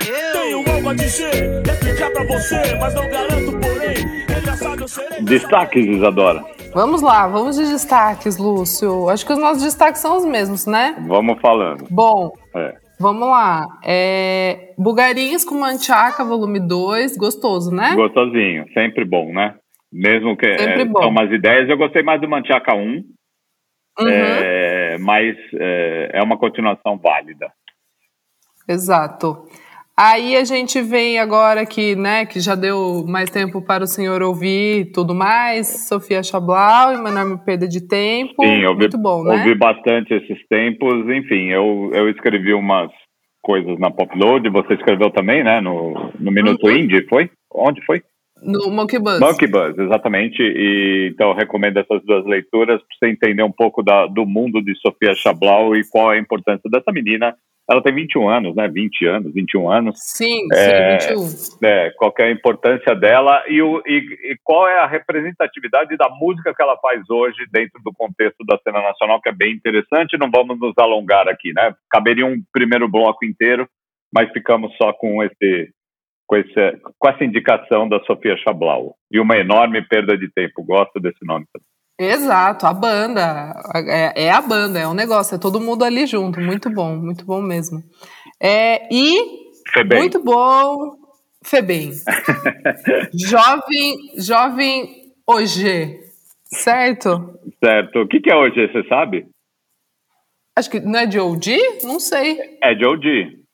Tenho 0.00 0.68
algo 0.68 0.88
a 0.88 0.94
dizer, 0.94 1.62
explicar 1.64 2.10
pra 2.10 2.24
você, 2.24 2.74
mas 2.80 2.94
não 2.94 3.08
garanto, 3.08 3.52
porém, 3.60 4.26
ele 4.28 4.56
sabe 4.56 4.82
eu 4.82 4.88
serei. 4.88 5.22
Destaques, 5.22 5.86
Isadora. 5.86 6.44
Vamos 6.74 7.00
lá, 7.02 7.28
vamos 7.28 7.56
de 7.56 7.66
destaques, 7.66 8.36
Lúcio. 8.38 9.08
Acho 9.08 9.24
que 9.24 9.32
os 9.32 9.38
nossos 9.38 9.62
destaques 9.62 10.00
são 10.00 10.16
os 10.16 10.24
mesmos, 10.24 10.66
né? 10.66 10.96
Vamos 11.06 11.40
falando. 11.40 11.86
Bom, 11.90 12.32
é. 12.56 12.89
Vamos 13.00 13.26
lá. 13.26 13.66
É... 13.82 14.74
Bugarins 14.78 15.44
com 15.44 15.58
Manchaca, 15.58 16.22
volume 16.22 16.60
2. 16.60 17.16
Gostoso, 17.16 17.74
né? 17.74 17.94
Gostosinho, 17.94 18.66
sempre 18.74 19.04
bom, 19.04 19.32
né? 19.32 19.56
Mesmo 19.92 20.36
que 20.36 20.46
é, 20.46 20.86
são 20.86 21.08
umas 21.08 21.32
ideias, 21.32 21.68
eu 21.68 21.76
gostei 21.76 22.02
mais 22.02 22.20
do 22.20 22.28
Manchaca 22.28 22.74
1. 22.74 23.04
Uhum. 23.98 24.08
É, 24.08 24.98
mas 24.98 25.36
é, 25.54 26.10
é 26.14 26.22
uma 26.22 26.38
continuação 26.38 26.96
válida. 26.96 27.50
Exato. 28.68 29.48
Aí 30.02 30.34
a 30.34 30.44
gente 30.44 30.80
vem 30.80 31.18
agora 31.18 31.66
que, 31.66 31.94
né, 31.94 32.24
que 32.24 32.40
já 32.40 32.54
deu 32.54 33.04
mais 33.06 33.28
tempo 33.28 33.60
para 33.60 33.84
o 33.84 33.86
senhor 33.86 34.22
ouvir 34.22 34.90
tudo 34.94 35.14
mais, 35.14 35.88
Sofia 35.88 36.22
Chablau, 36.22 36.94
uma 36.94 37.10
enorme 37.10 37.36
perda 37.44 37.68
de 37.68 37.86
tempo. 37.86 38.42
Sim, 38.42 38.64
ouvi, 38.64 38.80
Muito 38.80 38.96
bom, 38.96 39.22
né? 39.24 39.36
ouvi 39.36 39.54
bastante 39.54 40.14
esses 40.14 40.38
tempos. 40.48 41.06
Enfim, 41.06 41.48
eu, 41.50 41.90
eu 41.92 42.08
escrevi 42.08 42.54
umas 42.54 42.90
coisas 43.42 43.78
na 43.78 43.90
Popload, 43.90 44.48
você 44.48 44.72
escreveu 44.72 45.10
também, 45.10 45.44
né, 45.44 45.60
no, 45.60 46.10
no 46.18 46.32
Minuto 46.32 46.66
uhum. 46.66 46.76
Indie, 46.76 47.06
foi? 47.06 47.30
Onde 47.52 47.84
foi? 47.84 48.02
No 48.42 48.70
Monkey 48.70 48.98
Buzz. 48.98 49.20
Monkey 49.20 49.48
Buzz, 49.48 49.78
exatamente. 49.78 50.42
E, 50.42 51.10
então, 51.12 51.28
eu 51.28 51.36
recomendo 51.36 51.76
essas 51.76 52.02
duas 52.06 52.24
leituras 52.24 52.80
para 52.80 52.96
você 52.98 53.12
entender 53.12 53.42
um 53.42 53.52
pouco 53.52 53.82
da, 53.82 54.06
do 54.06 54.24
mundo 54.24 54.62
de 54.62 54.74
Sofia 54.76 55.14
Chablau 55.14 55.76
e 55.76 55.82
qual 55.90 56.10
é 56.10 56.16
a 56.16 56.20
importância 56.20 56.70
dessa 56.70 56.90
menina 56.90 57.34
ela 57.70 57.80
tem 57.82 57.94
21 57.94 58.28
anos, 58.28 58.56
né? 58.56 58.68
20 58.68 59.06
anos, 59.06 59.32
21 59.32 59.70
anos. 59.70 59.96
Sim, 60.00 60.48
é, 60.52 60.98
sim, 60.98 61.14
21. 61.14 61.68
É, 61.68 61.90
qual 61.96 62.12
é 62.18 62.24
a 62.24 62.30
importância 62.32 62.96
dela 62.96 63.44
e, 63.46 63.62
o, 63.62 63.80
e, 63.86 64.32
e, 64.32 64.36
qual 64.42 64.68
é 64.68 64.80
a 64.80 64.86
representatividade 64.86 65.96
da 65.96 66.08
música 66.08 66.52
que 66.52 66.60
ela 66.60 66.76
faz 66.78 67.08
hoje 67.08 67.46
dentro 67.52 67.80
do 67.84 67.92
contexto 67.92 68.44
da 68.44 68.58
cena 68.64 68.82
nacional, 68.82 69.20
que 69.20 69.28
é 69.28 69.32
bem 69.32 69.52
interessante. 69.52 70.18
Não 70.18 70.28
vamos 70.28 70.58
nos 70.58 70.76
alongar 70.78 71.28
aqui, 71.28 71.52
né? 71.52 71.72
Caberia 71.88 72.26
um 72.26 72.42
primeiro 72.52 72.88
bloco 72.88 73.24
inteiro, 73.24 73.68
mas 74.12 74.32
ficamos 74.32 74.74
só 74.76 74.92
com 74.92 75.22
esse 75.22 75.70
com, 76.26 76.36
esse, 76.36 76.80
com 76.96 77.08
essa 77.08 77.24
indicação 77.24 77.88
da 77.88 78.00
Sofia 78.04 78.36
Chablau. 78.36 78.94
E 79.10 79.18
uma 79.18 79.36
enorme 79.36 79.82
perda 79.82 80.16
de 80.16 80.28
tempo. 80.32 80.62
Gosto 80.64 81.00
desse 81.00 81.24
nome 81.24 81.44
também. 81.52 81.69
Exato, 82.02 82.66
a 82.66 82.72
banda. 82.72 83.52
É, 83.74 84.24
é, 84.24 84.30
a 84.30 84.40
banda, 84.40 84.78
é 84.78 84.88
um 84.88 84.94
negócio, 84.94 85.34
é 85.34 85.38
todo 85.38 85.60
mundo 85.60 85.84
ali 85.84 86.06
junto. 86.06 86.40
Muito 86.40 86.70
bom, 86.70 86.96
muito 86.96 87.26
bom 87.26 87.42
mesmo. 87.42 87.84
É, 88.40 88.88
e 88.90 89.52
Febem. 89.70 89.98
muito 89.98 90.18
bom, 90.22 90.96
Febem. 91.44 91.90
jovem, 93.12 94.14
jovem 94.16 95.12
hoje, 95.26 96.00
certo? 96.46 97.38
Certo. 97.62 97.98
O 97.98 98.08
que, 98.08 98.18
que 98.20 98.30
é 98.30 98.34
hoje, 98.34 98.66
você 98.66 98.82
sabe? 98.88 99.28
Acho 100.56 100.70
que 100.70 100.80
não 100.80 101.00
é 101.00 101.04
de 101.04 101.20
OG? 101.20 101.82
Não 101.84 102.00
sei. 102.00 102.58
É 102.62 102.74
de 102.74 102.86
OG. 102.86 103.44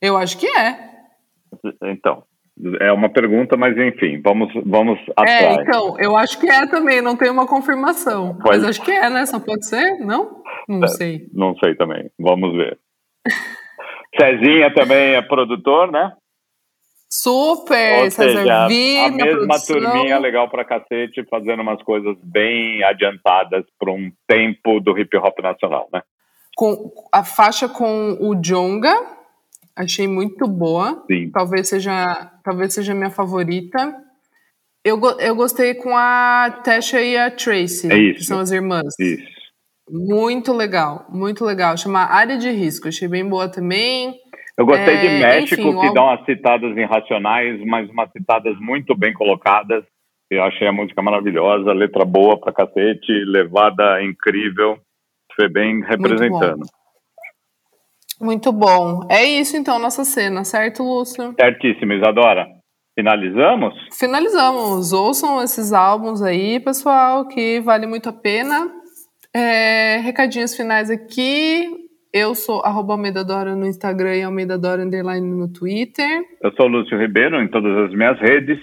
Eu 0.00 0.16
acho 0.16 0.38
que 0.38 0.46
é. 0.46 0.90
Então, 1.82 2.24
é 2.80 2.92
uma 2.92 3.08
pergunta, 3.08 3.56
mas 3.56 3.76
enfim, 3.76 4.20
vamos, 4.22 4.52
vamos 4.64 4.98
é, 5.08 5.12
atrás. 5.16 5.58
É, 5.58 5.62
então, 5.62 5.96
eu 5.98 6.16
acho 6.16 6.38
que 6.38 6.48
é 6.48 6.66
também, 6.66 7.00
não 7.00 7.16
tem 7.16 7.30
uma 7.30 7.46
confirmação. 7.46 8.36
Pode... 8.36 8.58
Mas 8.58 8.64
acho 8.64 8.82
que 8.82 8.90
é, 8.90 9.10
né? 9.10 9.26
Só 9.26 9.40
pode 9.40 9.66
ser? 9.66 9.98
Não? 9.98 10.42
Não 10.68 10.84
é, 10.84 10.88
sei. 10.88 11.26
Não 11.32 11.54
sei 11.56 11.74
também, 11.74 12.10
vamos 12.18 12.56
ver. 12.56 12.78
Cezinha 14.18 14.72
também 14.74 15.14
é 15.14 15.22
produtor, 15.22 15.90
né? 15.90 16.12
Super, 17.10 18.04
Ou 18.04 18.10
César 18.10 18.38
seja, 18.38 18.64
a 18.64 18.68
mesma 18.68 19.18
produção. 19.18 19.80
turminha 19.80 20.18
legal 20.18 20.48
pra 20.48 20.64
cacete, 20.64 21.22
fazendo 21.30 21.60
umas 21.60 21.82
coisas 21.82 22.16
bem 22.22 22.82
adiantadas 22.84 23.64
para 23.78 23.92
um 23.92 24.10
tempo 24.26 24.80
do 24.80 24.98
hip 24.98 25.14
hop 25.18 25.38
nacional, 25.40 25.90
né? 25.92 26.02
Com 26.56 26.90
a 27.12 27.22
faixa 27.22 27.68
com 27.68 28.16
o 28.18 28.34
Jonga, 28.36 28.94
Achei 29.76 30.06
muito 30.06 30.46
boa. 30.46 31.04
Sim. 31.10 31.30
Talvez 31.30 31.68
seja, 31.68 32.30
talvez 32.44 32.74
seja 32.74 32.94
minha 32.94 33.10
favorita. 33.10 33.94
Eu, 34.84 35.00
eu 35.20 35.34
gostei 35.34 35.74
com 35.74 35.96
a 35.96 36.60
Tasha 36.64 37.00
e 37.00 37.16
a 37.16 37.30
Tracy, 37.30 37.86
é 37.86 38.14
que 38.14 38.24
são 38.24 38.40
as 38.40 38.50
irmãs. 38.50 38.94
Isso. 38.98 39.42
Muito 39.88 40.52
legal, 40.52 41.06
muito 41.08 41.44
legal. 41.44 41.76
Chama 41.76 42.00
Área 42.00 42.36
de 42.36 42.50
Risco, 42.50 42.88
achei 42.88 43.06
bem 43.06 43.28
boa 43.28 43.48
também. 43.48 44.14
Eu 44.58 44.66
gostei 44.66 44.94
é, 44.94 45.00
de 45.00 45.08
México, 45.08 45.60
enfim, 45.60 45.80
que 45.80 45.88
ó... 45.88 45.92
dá 45.92 46.02
umas 46.02 46.24
citadas 46.24 46.76
irracionais, 46.76 47.60
mas 47.64 47.88
umas 47.90 48.10
citadas 48.10 48.58
muito 48.58 48.94
bem 48.96 49.12
colocadas. 49.12 49.84
Eu 50.30 50.42
achei 50.44 50.66
a 50.66 50.72
música 50.72 51.00
maravilhosa, 51.02 51.72
letra 51.72 52.04
boa 52.04 52.38
pra 52.38 52.52
cacete, 52.52 53.12
levada 53.24 54.02
incrível. 54.02 54.78
Foi 55.36 55.48
bem 55.48 55.82
representando. 55.82 56.62
Muito 58.22 58.52
bom. 58.52 59.04
É 59.10 59.24
isso 59.24 59.56
então, 59.56 59.80
nossa 59.80 60.04
cena, 60.04 60.44
certo, 60.44 60.84
Lúcio? 60.84 61.34
Certíssimo, 61.38 61.92
Isadora. 61.92 62.46
Finalizamos? 62.94 63.74
Finalizamos. 63.98 64.92
Ouçam 64.92 65.42
esses 65.42 65.72
álbuns 65.72 66.22
aí, 66.22 66.60
pessoal, 66.60 67.26
que 67.26 67.60
vale 67.60 67.86
muito 67.86 68.08
a 68.08 68.12
pena. 68.12 68.70
É, 69.34 69.96
recadinhos 69.96 70.54
finais 70.54 70.88
aqui. 70.88 71.68
Eu 72.12 72.34
sou 72.34 72.60
arroba 72.64 72.92
Almeida 72.92 73.24
Dora 73.24 73.56
no 73.56 73.66
Instagram 73.66 74.16
e 74.16 74.22
Almeida 74.22 74.56
Dora 74.56 74.82
Underline 74.82 75.26
no 75.26 75.48
Twitter. 75.48 76.22
Eu 76.42 76.52
sou 76.52 76.68
Lúcio 76.68 76.96
Ribeiro 76.96 77.42
em 77.42 77.48
todas 77.48 77.76
as 77.86 77.90
minhas 77.92 78.20
redes. 78.20 78.60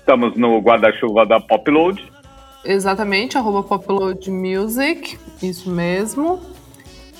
Estamos 0.00 0.36
no 0.36 0.58
guarda-chuva 0.58 1.24
da 1.24 1.40
Popload. 1.40 2.04
Exatamente, 2.64 3.38
arroba 3.38 3.62
Popload 3.62 4.30
Music, 4.30 5.16
isso 5.42 5.70
mesmo. 5.70 6.40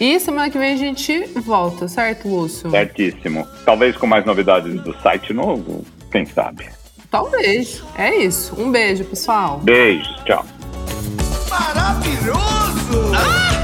E 0.00 0.18
semana 0.18 0.50
que 0.50 0.58
vem 0.58 0.74
a 0.74 0.76
gente 0.76 1.24
volta, 1.40 1.86
certo, 1.88 2.28
Lúcio? 2.28 2.70
Certíssimo. 2.70 3.46
Talvez 3.64 3.96
com 3.96 4.06
mais 4.06 4.24
novidades 4.24 4.80
do 4.82 4.94
site 5.00 5.32
novo, 5.32 5.84
quem 6.10 6.26
sabe. 6.26 6.68
Talvez. 7.10 7.82
É 7.96 8.14
isso. 8.16 8.60
Um 8.60 8.72
beijo, 8.72 9.04
pessoal. 9.04 9.60
Beijo, 9.62 10.10
tchau. 10.24 10.44
Maravilhoso! 11.48 13.12
Ah! 13.14 13.54